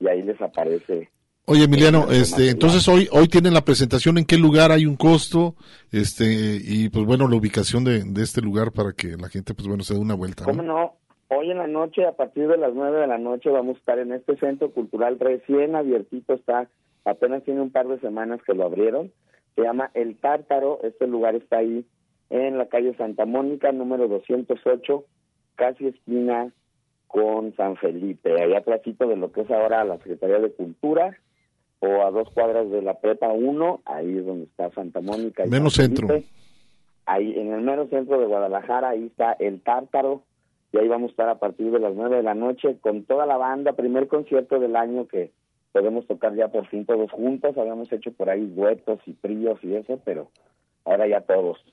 [0.02, 1.10] y ahí les aparece
[1.46, 5.56] Oye Emiliano, este, entonces hoy hoy tienen la presentación, ¿en qué lugar hay un costo?
[5.92, 6.26] Este
[6.64, 9.84] y pues bueno la ubicación de, de este lugar para que la gente pues bueno
[9.84, 10.46] se dé una vuelta.
[10.46, 10.52] ¿no?
[10.52, 10.94] ¿Cómo no?
[11.36, 14.00] Hoy en la noche, a partir de las nueve de la noche, vamos a estar
[14.00, 16.68] en este centro cultural recién abiertito, está,
[17.06, 19.12] apenas tiene un par de semanas que lo abrieron,
[19.56, 21.86] se llama El Tártaro, este lugar está ahí
[22.30, 25.06] en la calle Santa Mónica, número 208,
[25.56, 26.52] casi esquina
[27.08, 31.18] con San Felipe, allá atrásito de lo que es ahora la Secretaría de Cultura,
[31.80, 35.46] o a dos cuadras de la Prepa 1, ahí es donde está Santa Mónica.
[35.46, 36.22] Y Menos San centro.
[37.06, 40.24] Ahí, en el mero centro de Guadalajara, ahí está El Tártaro,
[40.74, 43.28] y ahí vamos a estar a partir de las nueve de la noche con toda
[43.28, 45.32] la banda, primer concierto del año que
[45.72, 49.76] podemos tocar ya por fin todos juntos, habíamos hecho por ahí duetos y tríos y
[49.76, 50.32] eso, pero
[50.84, 51.64] ahora ya todos.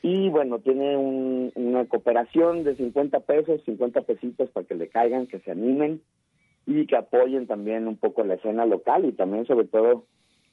[0.00, 5.26] Y bueno, tiene un, una cooperación de 50 pesos, 50 pesitos para que le caigan,
[5.26, 6.00] que se animen
[6.66, 10.04] y que apoyen también un poco la escena local y también sobre todo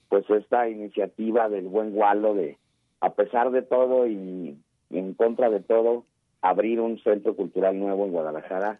[0.09, 2.57] pues esta iniciativa del buen Gualo de
[3.01, 4.57] a pesar de todo y
[4.89, 6.05] en contra de todo
[6.43, 8.79] abrir un centro cultural nuevo en Guadalajara,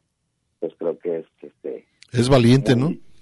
[0.60, 3.13] pues creo que es este es valiente, muy, ¿no?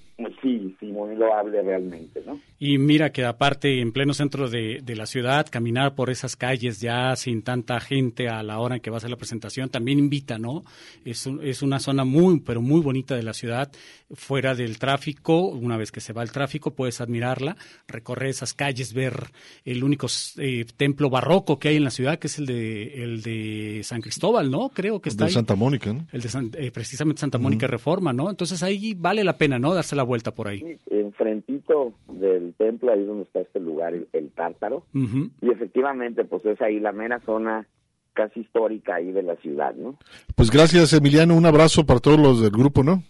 [0.41, 2.39] Sí, sí, muy loable realmente, ¿no?
[2.59, 6.79] Y mira que aparte en pleno centro de, de, la ciudad, caminar por esas calles
[6.79, 9.99] ya sin tanta gente a la hora en que va a ser la presentación, también
[9.99, 10.63] invita, ¿no?
[11.05, 13.71] Es, un, es una zona muy, pero muy bonita de la ciudad,
[14.13, 17.55] fuera del tráfico, una vez que se va el tráfico puedes admirarla,
[17.87, 19.31] recorrer esas calles, ver
[19.65, 20.07] el único
[20.37, 24.01] eh, templo barroco que hay en la ciudad, que es el de, el de San
[24.01, 24.69] Cristóbal, ¿no?
[24.69, 25.33] Creo que está de ahí.
[25.33, 26.07] Santa Mónica, ¿no?
[26.11, 27.71] El de San, eh, precisamente Santa Mónica uh -huh.
[27.71, 28.29] Reforma, ¿no?
[28.29, 29.73] Entonces ahí vale la pena, ¿no?
[29.73, 30.59] Darse la vuelta por ahí.
[30.59, 34.83] Sí, enfrentito del templo, ahí donde está este lugar, el, el Tártaro.
[34.93, 35.31] Uh -huh.
[35.41, 37.65] Y efectivamente, pues es ahí la mera zona
[38.13, 39.97] casi histórica ahí de la ciudad, ¿no?
[40.35, 41.33] Pues gracias, Emiliano.
[41.37, 43.03] Un abrazo para todos los del grupo, ¿no?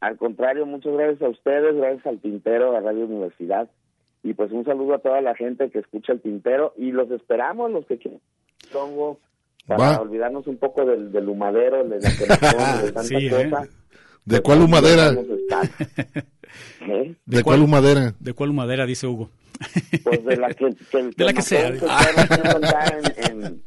[0.00, 3.70] Al contrario, muchas gracias a ustedes, gracias al Tintero, a Radio Universidad.
[4.22, 6.74] Y pues un saludo a toda la gente que escucha el Tintero.
[6.76, 8.20] Y los esperamos, los que quieren
[9.66, 10.00] para Va.
[10.00, 13.64] olvidarnos un poco del, del humadero, de la quemazón, de tanta sí, cosa.
[13.64, 13.68] ¿eh?
[14.24, 15.10] ¿De cuál humadera?
[16.86, 17.14] ¿Eh?
[17.24, 18.14] ¿De, ¿De cuál humadera?
[18.18, 19.30] ¿De cuál humadera, dice Hugo?
[20.02, 21.72] Pues de la que, que, de la que sea.
[21.72, 23.62] Que en, en,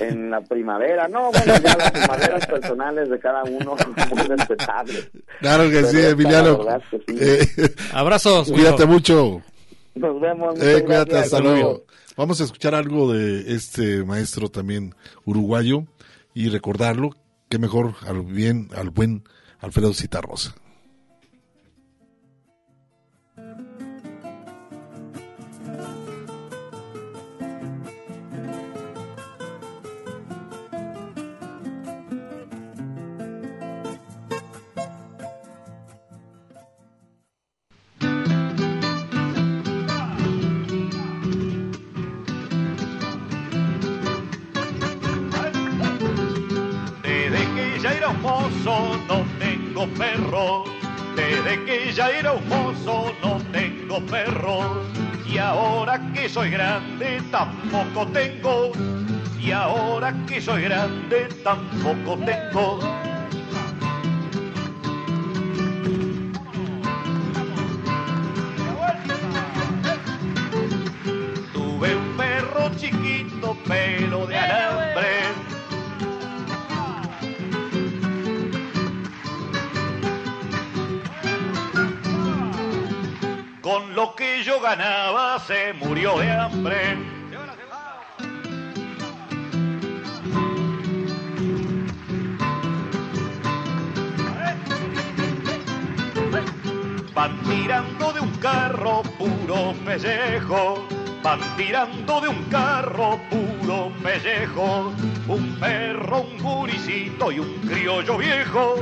[0.00, 1.08] en, la primavera.
[1.08, 3.76] No, bueno, ya las humaderas personales de cada uno
[4.10, 5.10] muy respetables.
[5.40, 6.58] Claro que Pero sí, Emiliano.
[6.90, 7.18] Que sí.
[7.20, 8.50] Eh, Abrazos.
[8.50, 9.42] Cuídate mucho.
[9.94, 10.60] Nos vemos.
[10.62, 11.84] Eh, cuídate, hasta luego.
[12.16, 15.84] Vamos a escuchar algo de este maestro también uruguayo
[16.34, 17.10] y recordarlo.
[17.48, 19.24] Que mejor al bien, al buen
[19.62, 20.54] Alfredo Citarrosa.
[49.82, 50.64] Tengo perro.
[51.16, 54.82] Desde que ya era un mozo no tengo perro.
[55.26, 58.72] Y ahora que soy grande tampoco tengo.
[59.40, 62.78] Y ahora que soy grande tampoco tengo.
[71.52, 74.38] Tuve un perro chiquito, pelo de
[85.46, 86.96] se murió de hambre.
[97.14, 100.86] Van tirando de un carro puro pellejo,
[101.22, 104.92] van tirando de un carro puro pellejo,
[105.28, 108.76] un perro, un guricito y un criollo viejo,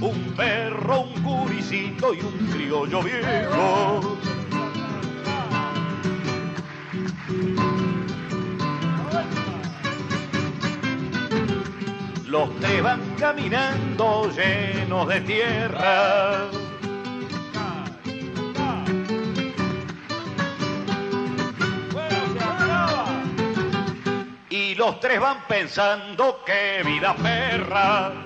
[0.00, 4.18] un perro, un guricito y un criollo viejo.
[12.26, 16.48] Los tres van caminando llenos de tierra.
[24.50, 28.25] Y los tres van pensando que vida perra.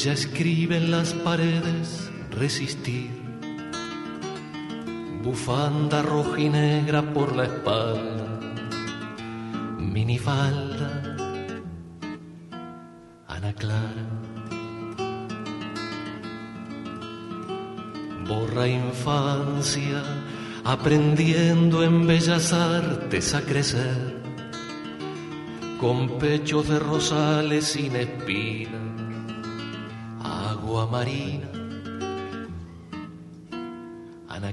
[0.00, 3.10] Ella escribe en las paredes resistir.
[5.22, 8.40] Bufanda roja y negra por la espalda,
[9.76, 11.16] minifalda,
[13.28, 14.06] Ana Clara.
[18.26, 20.02] Borra infancia,
[20.64, 24.22] aprendiendo en bellas artes a crecer,
[25.78, 28.89] con pechos de rosales sin espinas
[30.90, 31.48] marina,
[34.28, 34.52] Ana.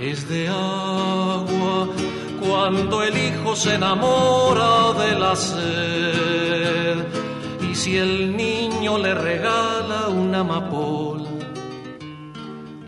[0.00, 1.88] Es de agua
[2.40, 7.06] cuando el hijo se enamora de la sed
[7.70, 11.30] y si el niño le regala una amapola,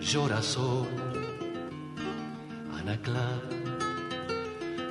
[0.01, 0.89] llora solo,
[2.77, 2.99] Ana.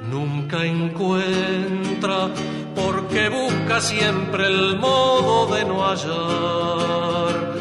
[0.10, 2.30] Nunca encuentra
[2.76, 7.54] porque busca siempre el modo de no hallar,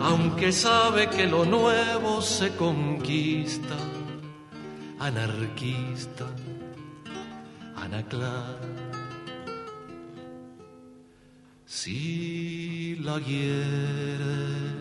[0.00, 3.76] aunque sabe que lo nuevo se conquista,
[4.98, 6.26] anarquista,
[7.76, 8.58] Ana Clara.
[11.66, 14.80] Si la hieren,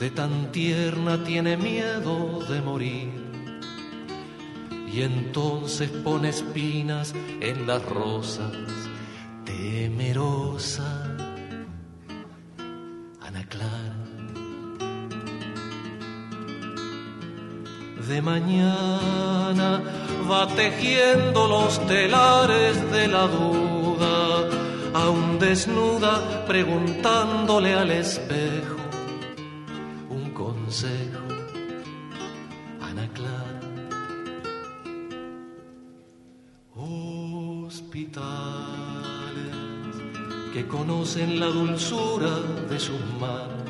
[0.00, 3.31] de tan tierna tiene miedo de morir
[4.92, 8.52] y entonces pone espinas en las rosas,
[9.44, 11.16] temerosa,
[13.20, 13.96] Ana Clara.
[18.06, 19.80] De mañana
[20.30, 24.48] va tejiendo los telares de la duda,
[24.92, 28.76] aún desnuda preguntándole al espejo
[30.10, 31.21] un consejo,
[40.72, 42.40] conocen la dulzura
[42.70, 43.62] de sus manos.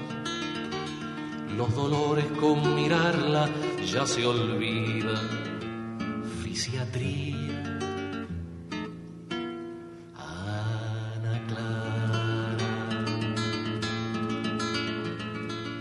[1.56, 3.48] Los dolores con mirarla
[3.84, 5.28] ya se olvidan.
[6.42, 7.80] Fisiatría.
[10.16, 12.70] Ana Clara.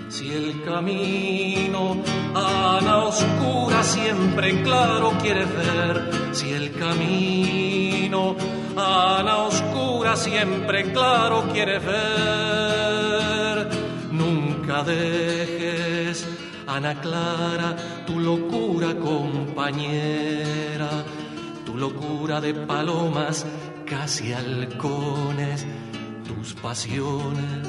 [0.09, 2.01] Si el camino
[2.33, 8.35] Ana oscura siempre en claro quiere ver, si el camino
[8.75, 9.20] Ana
[10.15, 13.69] siempre claro quiere ver,
[14.11, 16.27] nunca dejes,
[16.67, 17.75] Ana Clara,
[18.05, 20.89] tu locura compañera,
[21.65, 23.45] tu locura de palomas
[23.85, 25.65] casi halcones,
[26.27, 27.67] tus pasiones,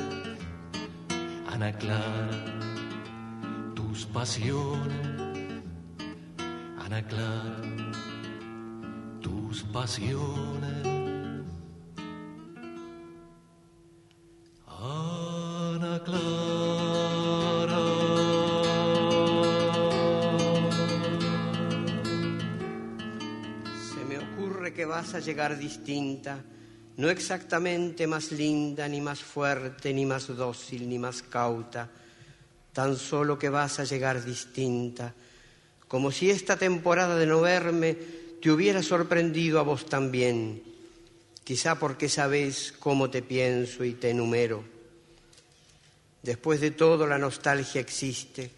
[1.53, 2.53] Ana Clara
[3.93, 5.63] tus pasiones.
[6.83, 7.57] Ana Clara,
[9.21, 10.92] tus pasiones.
[25.03, 26.39] Vas a llegar distinta,
[26.97, 31.91] no exactamente más linda, ni más fuerte, ni más dócil, ni más cauta,
[32.73, 35.13] tan solo que vas a llegar distinta,
[35.89, 37.97] como si esta temporada de no verme
[38.41, 40.63] te hubiera sorprendido a vos también,
[41.43, 44.63] quizá porque sabes cómo te pienso y te enumero.
[46.23, 48.53] Después de todo, la nostalgia existe,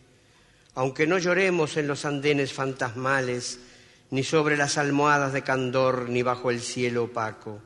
[0.75, 3.61] aunque no lloremos en los andenes fantasmales,
[4.11, 7.61] ni sobre las almohadas de candor, ni bajo el cielo opaco.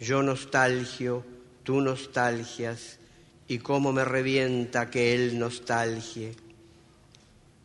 [0.00, 1.24] Yo nostalgio,
[1.62, 2.98] tú nostalgias,
[3.48, 6.34] y cómo me revienta que él nostalgie.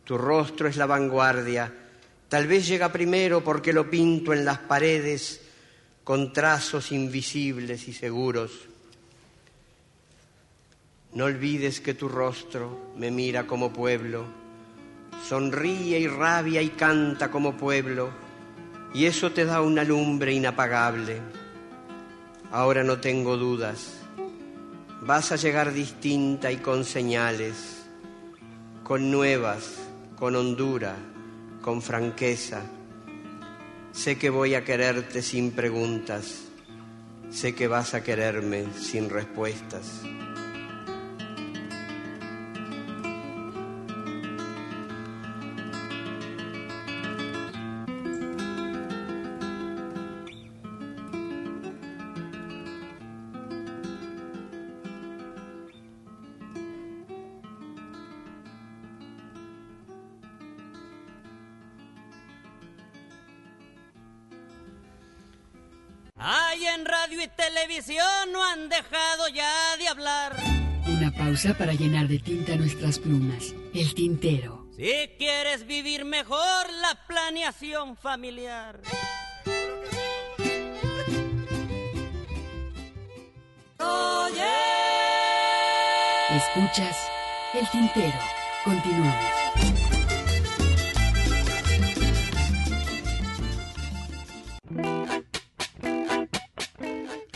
[0.04, 1.72] Tu rostro es la vanguardia,
[2.28, 5.40] tal vez llega primero porque lo pinto en las paredes
[6.04, 8.52] con trazos invisibles y seguros.
[11.12, 14.39] No olvides que tu rostro me mira como pueblo,
[15.26, 18.10] sonríe y rabia y canta como pueblo,
[18.92, 21.20] y eso te da una lumbre inapagable.
[22.50, 24.00] Ahora no tengo dudas,
[25.02, 27.86] vas a llegar distinta y con señales,
[28.82, 29.76] con nuevas,
[30.16, 30.96] con hondura,
[31.62, 32.62] con franqueza.
[33.92, 36.46] Sé que voy a quererte sin preguntas,
[37.30, 40.02] sé que vas a quererme sin respuestas.
[66.22, 70.36] Ay, en radio y televisión no han dejado ya de hablar.
[70.86, 73.54] Una pausa para llenar de tinta nuestras plumas.
[73.72, 74.66] El tintero.
[74.76, 78.82] Si quieres vivir mejor, la planeación familiar.
[83.78, 84.52] Oye.
[86.36, 86.96] Escuchas
[87.54, 88.18] el tintero.
[88.64, 89.79] Continuamos.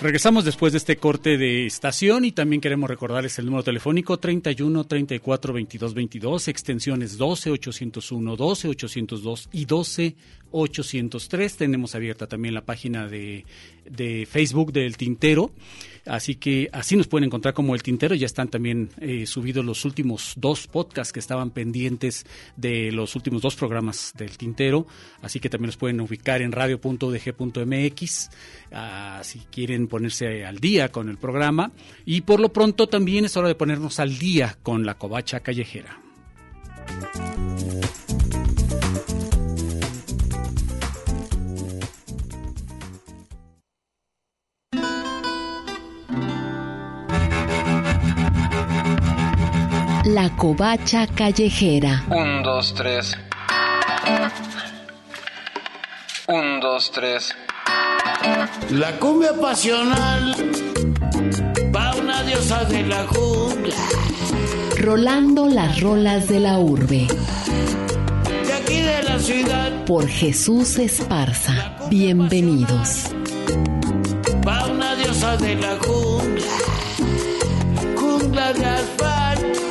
[0.04, 4.84] Regresamos después de este corte de estación y también queremos recordarles el número telefónico 31
[4.84, 10.14] 34 22 22, extensiones 12 801, 12 802 y 12
[10.50, 11.56] 803.
[11.56, 13.46] Tenemos abierta también la página de,
[13.88, 15.52] de Facebook del Tintero,
[16.06, 18.14] así que así nos pueden encontrar como el Tintero.
[18.14, 22.26] Ya están también eh, subidos los últimos dos podcasts que estaban pendientes
[22.56, 24.86] de los últimos dos programas del Tintero,
[25.22, 28.30] así que también los pueden ubicar en radio.udg.mx
[28.72, 31.72] ah, si quieren ponerse al día con el programa.
[32.04, 35.98] Y por lo pronto también es hora de ponernos al día con la covacha callejera.
[50.14, 52.04] La covacha callejera.
[52.08, 53.18] Un, dos, tres.
[56.28, 57.34] Un, dos, tres.
[58.70, 60.36] La cumbia pasional
[61.74, 63.74] va una diosa de la jungla.
[64.78, 67.08] Rolando las rolas de la urbe.
[68.46, 71.76] De aquí de la ciudad Por Jesús Esparza.
[71.90, 73.06] Bienvenidos.
[74.46, 76.46] va una diosa de la jungla.
[77.96, 79.63] Jungla de asfalto.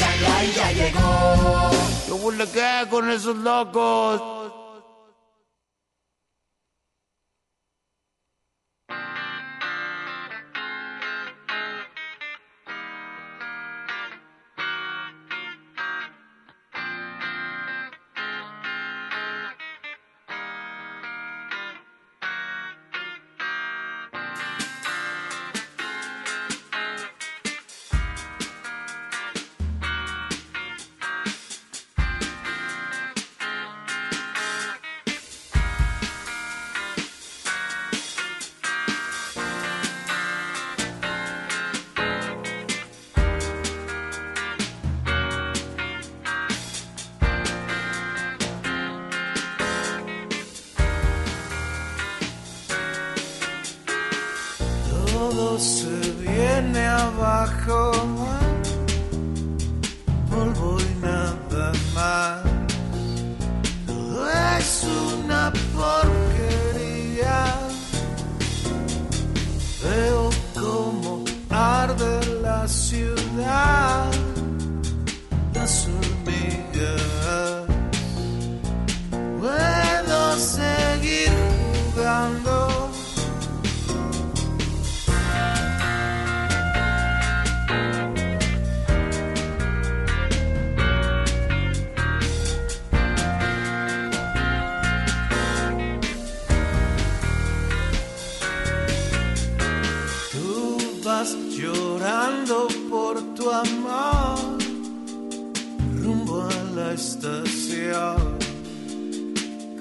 [0.00, 1.70] La ya llegó.
[2.08, 4.43] ¿Cómo le queda con esos locos?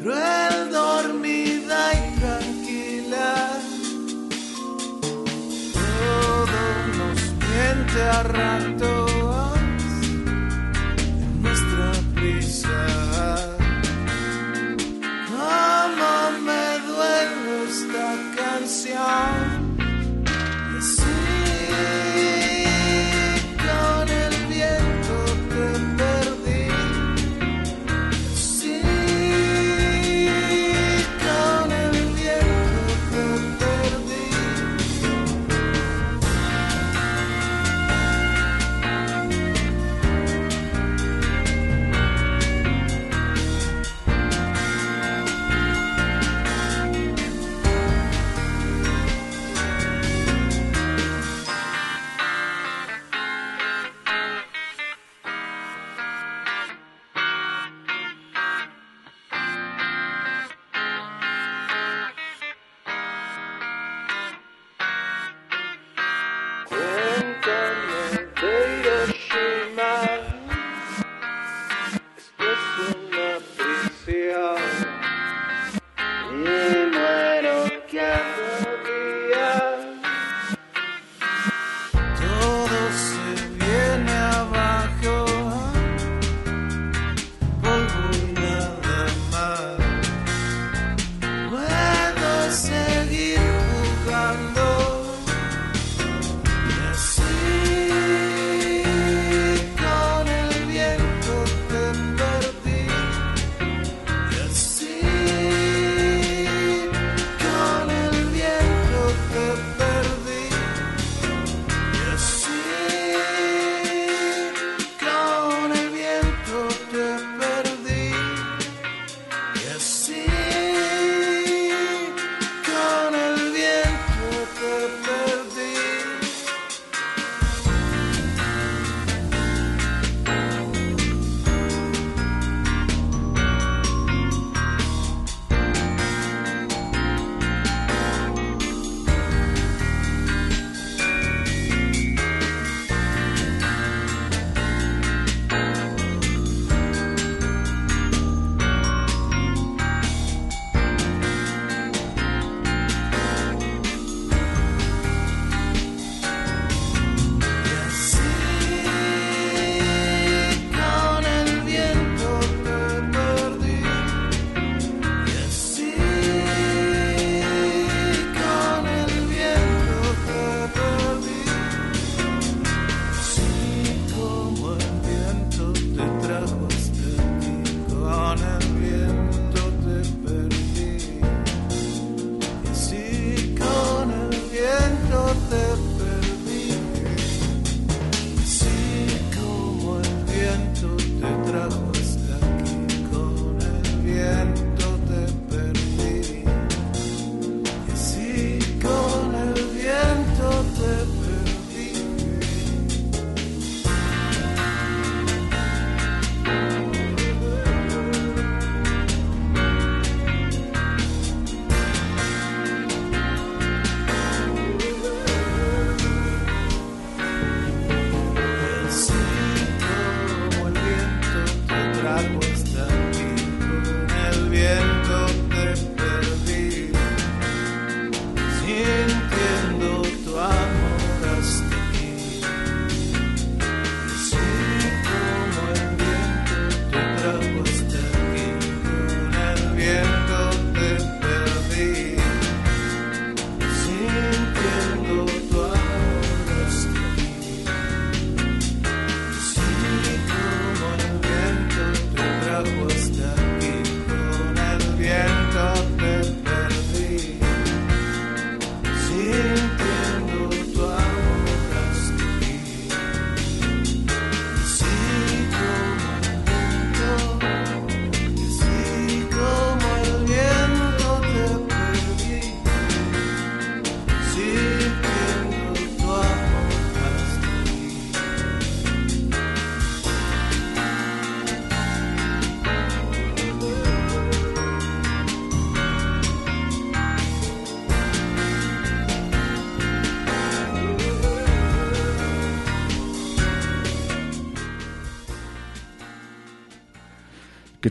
[0.03, 3.35] Cruel, dormida y tranquila.
[5.71, 6.59] Todo
[6.97, 9.12] nos miente a ratos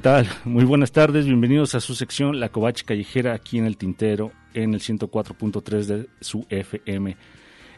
[0.02, 0.26] tal?
[0.44, 4.74] Muy buenas tardes, bienvenidos a su sección La Covacha Callejera aquí en el Tintero en
[4.74, 7.16] el 104.3 de su FM.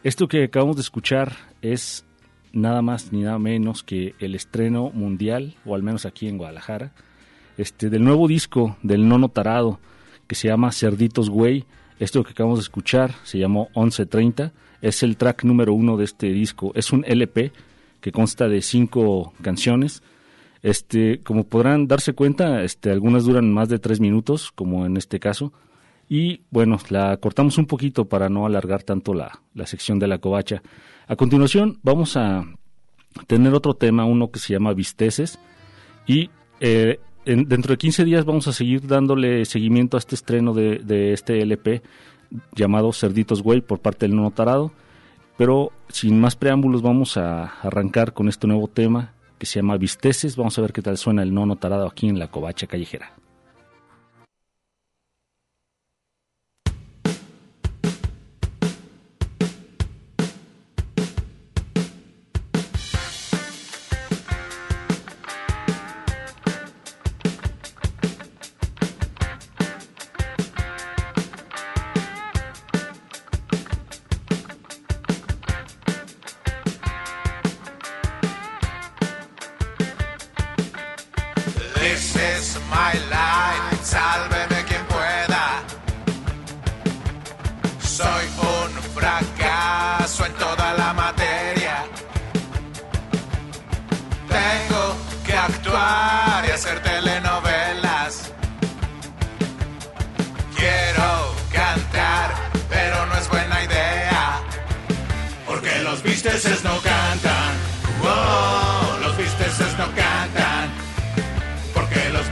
[0.02, 2.06] Esto que acabamos de escuchar es
[2.54, 6.94] nada más ni nada menos que el estreno mundial, o al menos aquí en Guadalajara,
[7.58, 9.78] este, del nuevo disco del Nono Tarado
[10.26, 11.66] que se llama Cerditos Güey.
[11.98, 16.28] Esto que acabamos de escuchar se llamó 1130, es el track número uno de este
[16.28, 16.72] disco.
[16.74, 17.52] Es un LP
[18.00, 20.02] que consta de cinco canciones.
[20.64, 25.20] Este, como podrán darse cuenta, este, algunas duran más de tres minutos, como en este
[25.20, 25.52] caso.
[26.08, 30.18] Y bueno, la cortamos un poquito para no alargar tanto la, la sección de la
[30.18, 30.62] covacha.
[31.06, 32.46] A continuación vamos a
[33.26, 35.38] tener otro tema, uno que se llama Visteces.
[36.06, 36.30] Y
[36.60, 40.78] eh, en- dentro de 15 días vamos a seguir dándole seguimiento a este estreno de,
[40.78, 41.82] de este LP
[42.54, 44.72] llamado Cerditos Güey por parte del Nono Tarado.
[45.36, 49.13] Pero sin más preámbulos vamos a arrancar con este nuevo tema
[49.44, 50.36] se llama Visteces.
[50.36, 53.23] Vamos a ver qué tal suena el Nono Tarado aquí en la Covacha Callejera.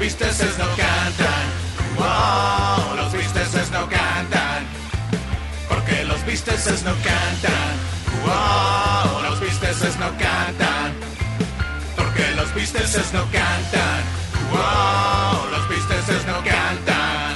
[0.03, 1.47] Visteces no cantan.
[1.97, 4.67] Wow, los visteces no cantan.
[5.69, 7.75] Porque los visteces no cantan.
[8.25, 10.93] Wow, los visteces no cantan.
[11.97, 14.03] Porque los visteces no cantan.
[14.51, 17.35] Wow, los visteces no cantan.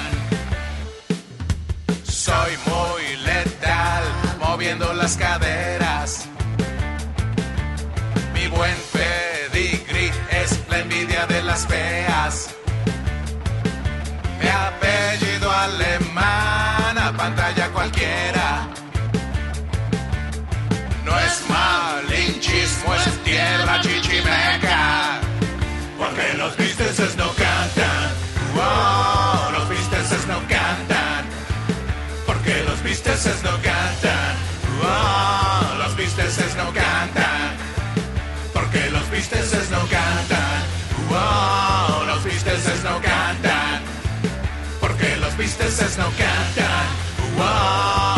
[2.03, 4.03] Soy muy letal,
[4.41, 6.27] moviendo las caderas.
[8.35, 10.11] Mi buen pedigrí
[10.43, 12.56] es la envidia de las feas.
[17.27, 18.69] Pantalla cualquiera.
[21.05, 25.21] No es malinchismo, es tierra chichimeca.
[25.99, 28.07] Porque los visteces no cantan.
[28.55, 31.25] Wow, los visteces no cantan.
[32.27, 34.35] Porque los visteces no cantan.
[34.81, 37.49] Wow, los visteces no cantan.
[38.55, 40.61] Porque los visteces no cantan.
[41.09, 43.81] Wow, los visteces no cantan.
[44.81, 46.96] Porque los visteces no cantan.
[47.37, 48.16] Wow,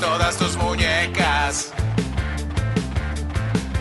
[0.00, 1.72] todas tus muñecas.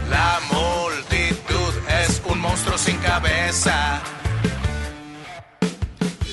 [0.09, 1.73] La multitud
[2.03, 4.01] es un monstruo sin cabeza.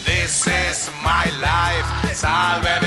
[0.04, 2.85] This is my life, sálveme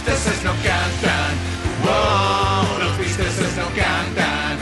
[0.00, 1.32] bisteces no cantan.
[1.84, 4.56] Wow, los bisteces no cantan.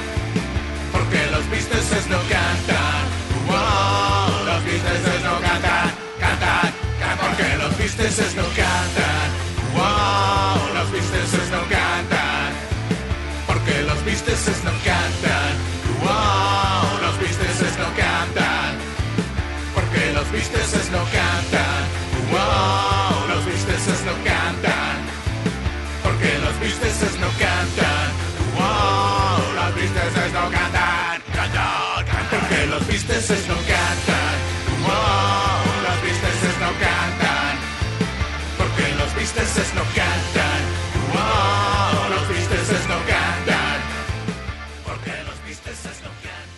[0.93, 3.03] Porque los bisteces no cantan.
[3.47, 5.91] Wow, los bisteces no cantan.
[6.19, 7.29] Cantan, cantan.
[7.29, 9.29] Porque los bisteces no cantan.
[9.75, 12.51] Wow, los bisteces no cantan.
[13.47, 15.53] Porque los bisteces no cantan.
[16.03, 18.75] Wow, los bisteces no cantan.
[19.75, 21.68] Porque los bisteces no cantan.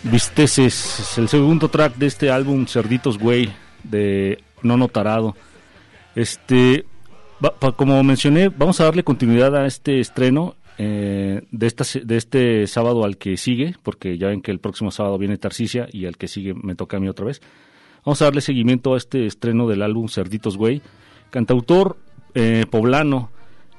[0.03, 3.51] Visteces es el segundo track de este álbum Cerditos Güey
[3.83, 5.35] de Nono Tarado.
[6.15, 6.85] Este,
[7.75, 13.03] como mencioné, vamos a darle continuidad a este estreno eh, de, esta, de este sábado
[13.05, 16.27] al que sigue, porque ya ven que el próximo sábado viene Tarsicia y al que
[16.27, 17.39] sigue me toca a mí otra vez.
[18.03, 20.81] Vamos a darle seguimiento a este estreno del álbum Cerditos Güey,
[21.29, 21.97] cantautor
[22.33, 23.29] eh, poblano,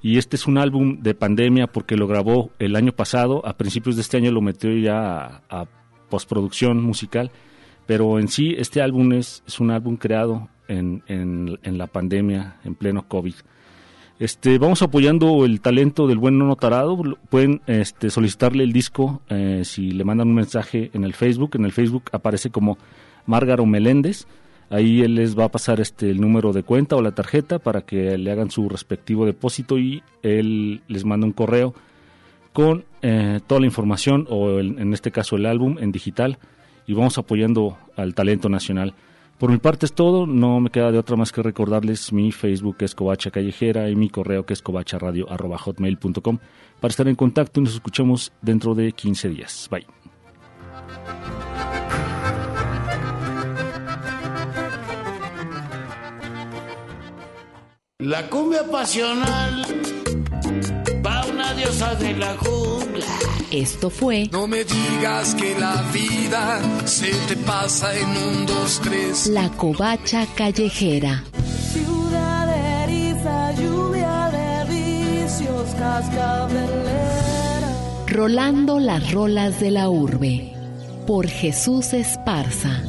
[0.01, 3.97] y este es un álbum de pandemia porque lo grabó el año pasado, a principios
[3.97, 5.67] de este año lo metió ya a,
[6.09, 7.31] postproducción musical,
[7.87, 12.75] pero en sí este álbum es, es un álbum creado en- en la pandemia, en
[12.75, 13.35] pleno COVID.
[14.23, 16.97] Este, vamos apoyando el talento del buen Nono Tarado.
[17.29, 21.57] Pueden este, solicitarle el disco eh, si le mandan un mensaje en el Facebook.
[21.57, 22.79] En el Facebook aparece como
[23.27, 24.29] Márgaro Meléndez.
[24.71, 27.81] Ahí él les va a pasar este, el número de cuenta o la tarjeta para
[27.81, 31.75] que le hagan su respectivo depósito y él les manda un correo
[32.53, 36.39] con eh, toda la información o el- en este caso el álbum en digital
[36.87, 38.95] y vamos apoyando al talento nacional.
[39.43, 42.77] Por mi parte es todo, no me queda de otra más que recordarles mi Facebook
[42.77, 46.39] que es Covacha Callejera y mi correo que es covacharadio.hotmail.com
[46.79, 49.69] para estar en contacto y nos escuchamos dentro de 15 días.
[49.69, 49.85] Bye.
[57.99, 59.67] La cumbia pasional
[61.05, 63.32] va una diosa de la jungla.
[63.53, 69.27] Esto fue No me digas que la vida se te pasa en un, dos, tres.
[69.27, 71.23] La Covacha Callejera.
[71.71, 76.73] Ciudad eriza, lluvia de vicios, cascabelera.
[78.07, 80.55] Rolando las rolas de la urbe.
[81.07, 82.83] Por Jesús Esparza.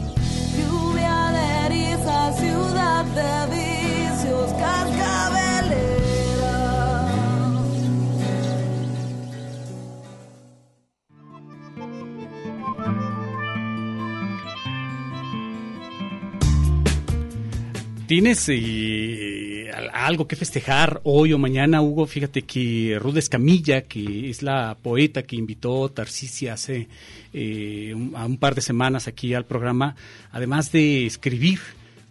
[18.13, 22.05] ¿Tienes eh, al- algo que festejar hoy o mañana, Hugo?
[22.05, 26.87] Fíjate que Ruth Escamilla, que es la poeta que invitó Tarcisia hace
[27.33, 29.95] eh, un, a un par de semanas aquí al programa,
[30.31, 31.57] además de escribir,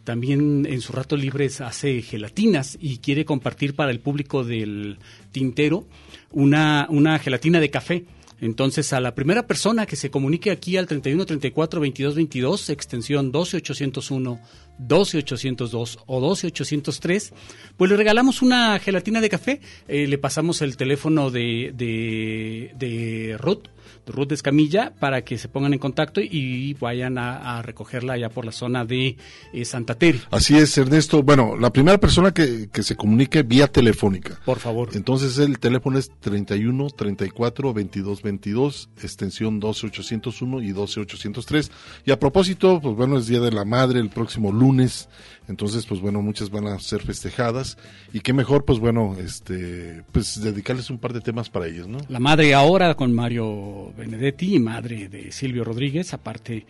[0.02, 4.98] también en su rato libre hace gelatinas y quiere compartir para el público del
[5.30, 5.86] tintero
[6.32, 8.04] una, una gelatina de café.
[8.42, 13.30] Entonces, a la primera persona que se comunique aquí al 31 34 22 22, extensión
[13.30, 14.40] 12 801,
[14.78, 17.32] 12 802 o 12 803,
[17.76, 19.60] pues le regalamos una gelatina de café.
[19.86, 23.68] Eh, le pasamos el teléfono de, de, de Ruth,
[24.06, 28.44] Ruth Escamilla, para que se pongan en contacto y vayan a, a recogerla allá por
[28.44, 29.16] la zona de
[29.52, 30.20] eh, Santa Tere.
[30.30, 31.22] Así es, Ernesto.
[31.22, 34.38] Bueno, la primera persona que, que se comunique vía telefónica.
[34.44, 34.90] Por favor.
[34.94, 41.70] Entonces el teléfono es 31 34 22 22, extensión 12 801 y 12 803.
[42.04, 45.08] Y a propósito, pues bueno, es Día de la Madre el próximo lunes.
[45.48, 47.76] Entonces, pues bueno, muchas van a ser festejadas.
[48.12, 51.98] Y qué mejor, pues bueno, este, pues dedicarles un par de temas para ellos, ¿no?
[52.08, 56.66] La madre ahora con Mario Benedetti, madre de Silvio Rodríguez, aparte.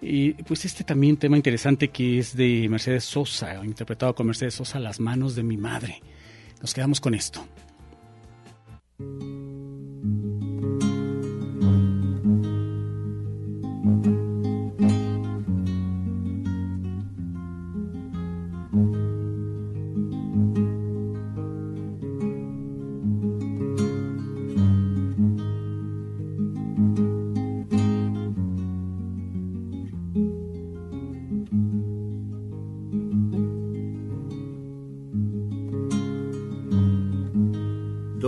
[0.00, 4.78] Y pues este también tema interesante que es de Mercedes Sosa, interpretado con Mercedes Sosa,
[4.78, 6.02] Las manos de mi madre.
[6.60, 7.46] Nos quedamos con esto.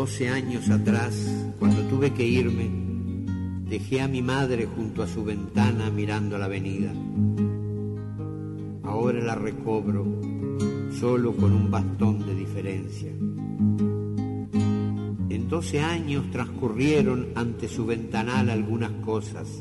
[0.06, 1.16] Doce años atrás,
[1.58, 2.70] cuando tuve que irme,
[3.68, 6.92] dejé a mi madre junto a su ventana mirando la avenida.
[8.84, 10.06] Ahora la recobro,
[11.00, 13.10] solo con un bastón de diferencia.
[15.50, 19.60] doce años transcurrieron ante su ventanal algunas cosas,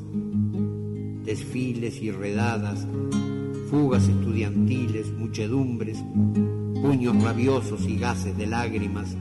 [1.24, 2.88] desfiles y redadas,
[3.72, 6.04] fugas estudiantiles, muchedumbres,
[6.84, 9.18] puños rabiosos y gases de lágrimas,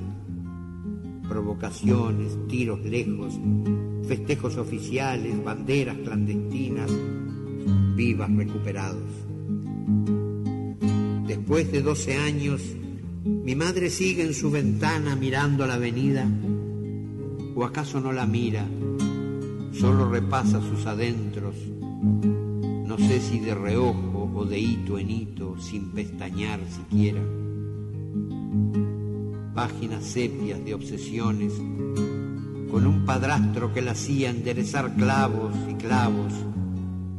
[1.35, 3.35] provocaciones, tiros lejos,
[4.07, 6.89] festejos oficiales, banderas clandestinas,
[7.97, 9.11] vivas recuperados.
[11.27, 12.63] Después de 12 años,
[13.25, 16.25] mi madre sigue en su ventana mirando la avenida,
[17.57, 18.65] o acaso no la mira,
[19.73, 21.57] solo repasa sus adentros,
[22.87, 27.21] no sé si de reojo o de hito en hito, sin pestañear siquiera.
[29.55, 31.53] Páginas sepias de obsesiones,
[32.73, 36.33] con un padrastro que la hacía enderezar clavos y clavos,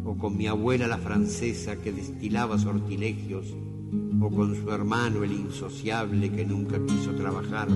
[0.03, 3.45] o con mi abuela la francesa que destilaba sortilegios,
[4.21, 7.69] o con su hermano el insociable que nunca quiso trabajar.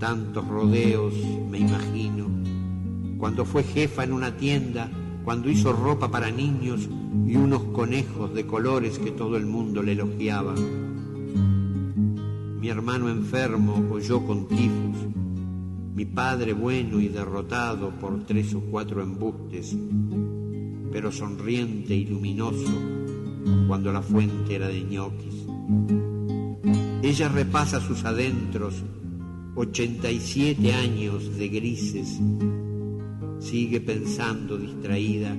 [0.00, 1.14] Tantos rodeos,
[1.48, 2.26] me imagino,
[3.18, 4.90] cuando fue jefa en una tienda,
[5.24, 6.88] cuando hizo ropa para niños
[7.24, 10.56] y unos conejos de colores que todo el mundo le elogiaba.
[12.60, 14.96] Mi hermano enfermo o yo con tifus,
[15.94, 19.76] mi padre bueno y derrotado por tres o cuatro embustes,
[20.90, 22.72] pero sonriente y luminoso
[23.66, 25.46] cuando la fuente era de ñoquis.
[27.02, 28.82] Ella repasa sus adentros,
[29.54, 32.20] 87 años de grises,
[33.38, 35.36] sigue pensando distraída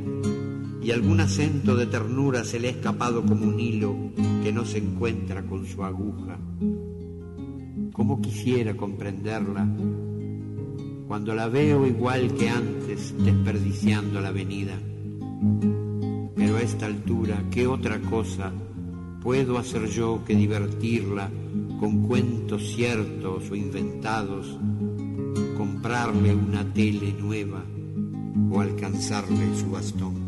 [0.82, 3.96] y algún acento de ternura se le ha escapado como un hilo
[4.42, 6.38] que no se encuentra con su aguja.
[7.98, 9.68] ¿Cómo quisiera comprenderla
[11.08, 14.78] cuando la veo igual que antes desperdiciando la avenida?
[16.36, 18.54] Pero a esta altura, ¿qué otra cosa
[19.24, 21.32] puedo hacer yo que divertirla
[21.80, 24.60] con cuentos ciertos o inventados,
[25.58, 27.66] comprarle una tele nueva
[28.52, 30.27] o alcanzarle su bastón?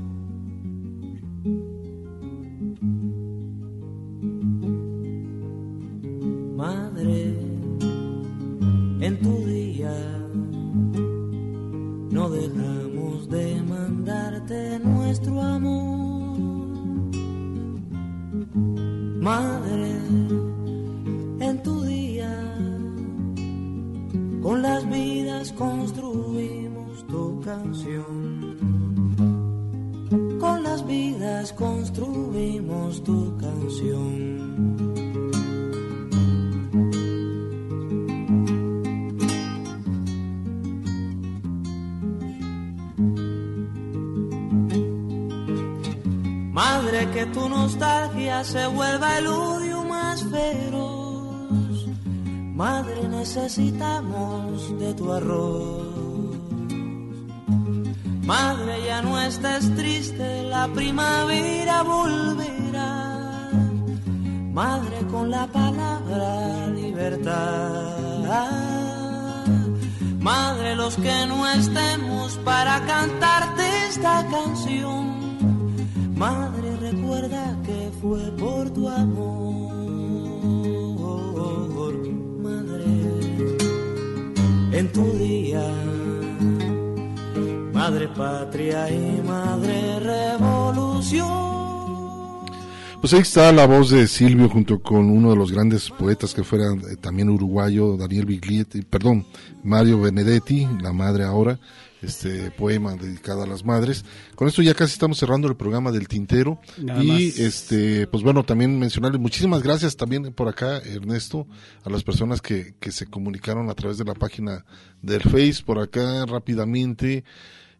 [93.09, 96.43] Pues ahí está la voz de Silvio junto con uno de los grandes poetas que
[96.43, 99.25] fuera eh, también uruguayo, Daniel Biglietti, perdón,
[99.63, 101.59] Mario Benedetti, la madre ahora,
[102.03, 104.05] este poema dedicado a las madres.
[104.35, 107.39] Con esto ya casi estamos cerrando el programa del Tintero Nada y más.
[107.39, 111.47] este pues bueno, también mencionarles muchísimas gracias también por acá Ernesto
[111.83, 114.65] a las personas que que se comunicaron a través de la página
[115.01, 117.23] del Face por acá rápidamente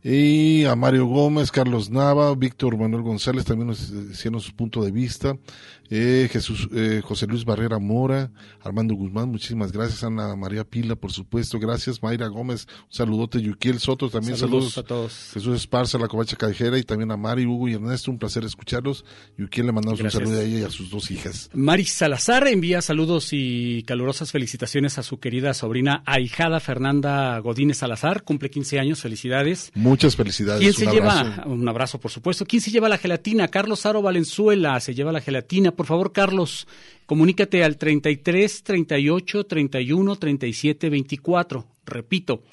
[0.04, 4.92] y a Mario Gómez, Carlos Nava, Víctor Manuel González también nos hicieron su punto de
[4.92, 5.38] vista,
[5.90, 8.32] eh, Jesús, eh, José Luis Barrera Mora,
[8.64, 13.80] Armando Guzmán, muchísimas gracias, Ana María Pila, por supuesto, gracias, Mayra Gómez, un saludote, Yuquiel
[13.80, 15.30] Soto, también Saludos saludos, a todos.
[15.34, 19.04] Jesús Esparza, la Covacha Callejera, y también a Mari, Hugo y Ernesto, un placer escucharlos,
[19.38, 20.22] Yuquiel le mandamos Gracias.
[20.22, 21.50] un saludo a ella y a sus dos hijas.
[21.54, 28.24] Mari Salazar envía saludos y calurosas felicitaciones a su querida sobrina ahijada Fernanda Godínez Salazar,
[28.24, 29.72] cumple 15 años, felicidades.
[29.76, 31.20] Muchas felicidades, ¿Quién se un lleva?
[31.20, 31.50] abrazo.
[31.50, 32.46] Un abrazo, por supuesto.
[32.46, 33.48] ¿Quién se lleva la gelatina?
[33.48, 35.72] Carlos Aro Valenzuela se lleva la gelatina.
[35.80, 36.68] Por favor, Carlos,
[37.06, 41.68] comunícate al 33 38 31 37 24.
[41.86, 42.44] Repito,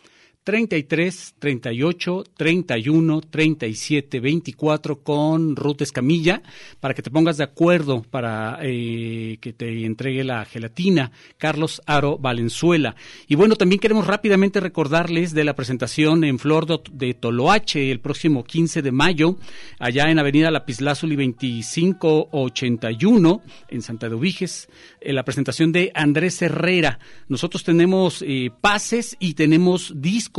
[0.46, 6.40] 33 38 31 37 24 con Ruth Escamilla
[6.78, 12.16] para que te pongas de acuerdo para eh, que te entregue la gelatina Carlos Aro
[12.18, 12.94] Valenzuela.
[13.26, 18.44] Y bueno, también queremos rápidamente recordarles de la presentación en Flor de, Toloache el próximo
[18.44, 19.38] 15 de mayo,
[19.80, 24.68] allá en Avenida Lapislázuli 2581 en Santa de Ubiges,
[25.00, 27.00] en la presentación de Andrés Herrera.
[27.26, 30.35] Nosotros tenemos eh, pases y tenemos discos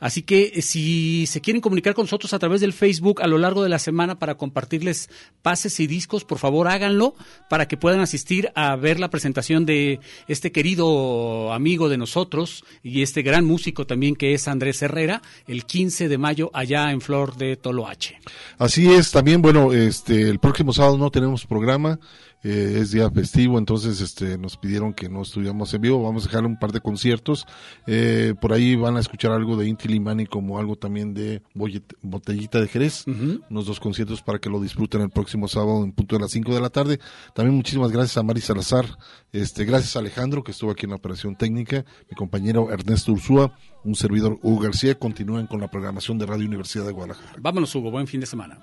[0.00, 3.38] Así que eh, si se quieren comunicar con nosotros a través del Facebook a lo
[3.38, 5.10] largo de la semana para compartirles
[5.42, 7.14] pases y discos, por favor háganlo
[7.50, 13.02] para que puedan asistir a ver la presentación de este querido amigo de nosotros y
[13.02, 17.36] este gran músico también que es Andrés Herrera el 15 de mayo allá en Flor
[17.36, 18.18] de Toloache.
[18.58, 21.98] Así es, también, bueno, este, el próximo sábado no tenemos programa.
[22.44, 26.28] Eh, es día festivo, entonces este, nos pidieron que no estuviéramos en vivo, vamos a
[26.28, 27.44] dejar un par de conciertos,
[27.86, 32.60] eh, por ahí van a escuchar algo de Inti Limani como algo también de Botellita
[32.60, 36.22] de Jerez, unos dos conciertos para que lo disfruten el próximo sábado en punto de
[36.22, 37.00] las 5 de la tarde.
[37.34, 38.86] También muchísimas gracias a Mari Salazar,
[39.32, 43.58] este, gracias a Alejandro que estuvo aquí en la operación técnica, mi compañero Ernesto Ursúa,
[43.82, 47.34] un servidor Hugo García, continúen con la programación de Radio Universidad de Guadalajara.
[47.40, 48.58] Vámonos Hugo, buen fin de semana.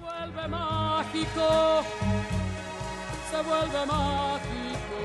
[0.00, 2.17] vuelve mágico, se
[3.48, 4.98] vuelve mágico.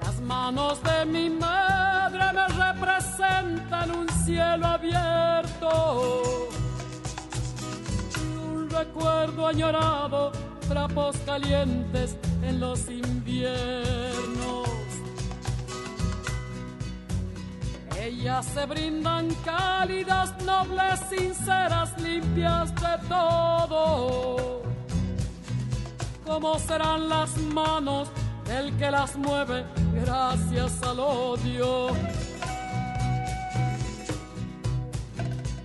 [0.00, 6.12] Las manos de mi madre me representan un cielo abierto
[8.52, 10.32] un recuerdo añorado,
[10.72, 14.68] trapos calientes en los inviernos.
[18.00, 24.62] Ellas se brindan cálidas, nobles, sinceras, limpias de todo.
[26.24, 28.08] ¿Cómo serán las manos
[28.46, 29.66] del que las mueve
[30.02, 31.88] gracias al odio?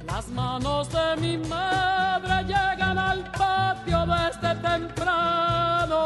[0.08, 6.02] Las manos de mi madre llegan al patio desde temprano.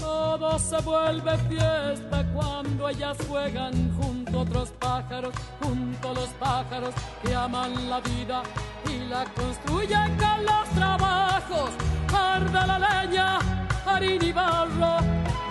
[0.00, 6.94] Todo se vuelve fiesta cuando ellas juegan junto a otros pájaros, junto a los pájaros
[7.22, 8.42] que aman la vida
[8.88, 11.70] y la construyen con los trabajos.
[12.14, 13.38] Arde la leña,
[13.86, 14.96] harina y barro,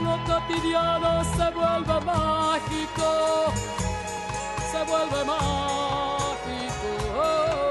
[0.03, 3.53] lo cotidiano se vuelve mágico,
[4.71, 6.20] se vuelve mágico.
[7.23, 7.70] oh.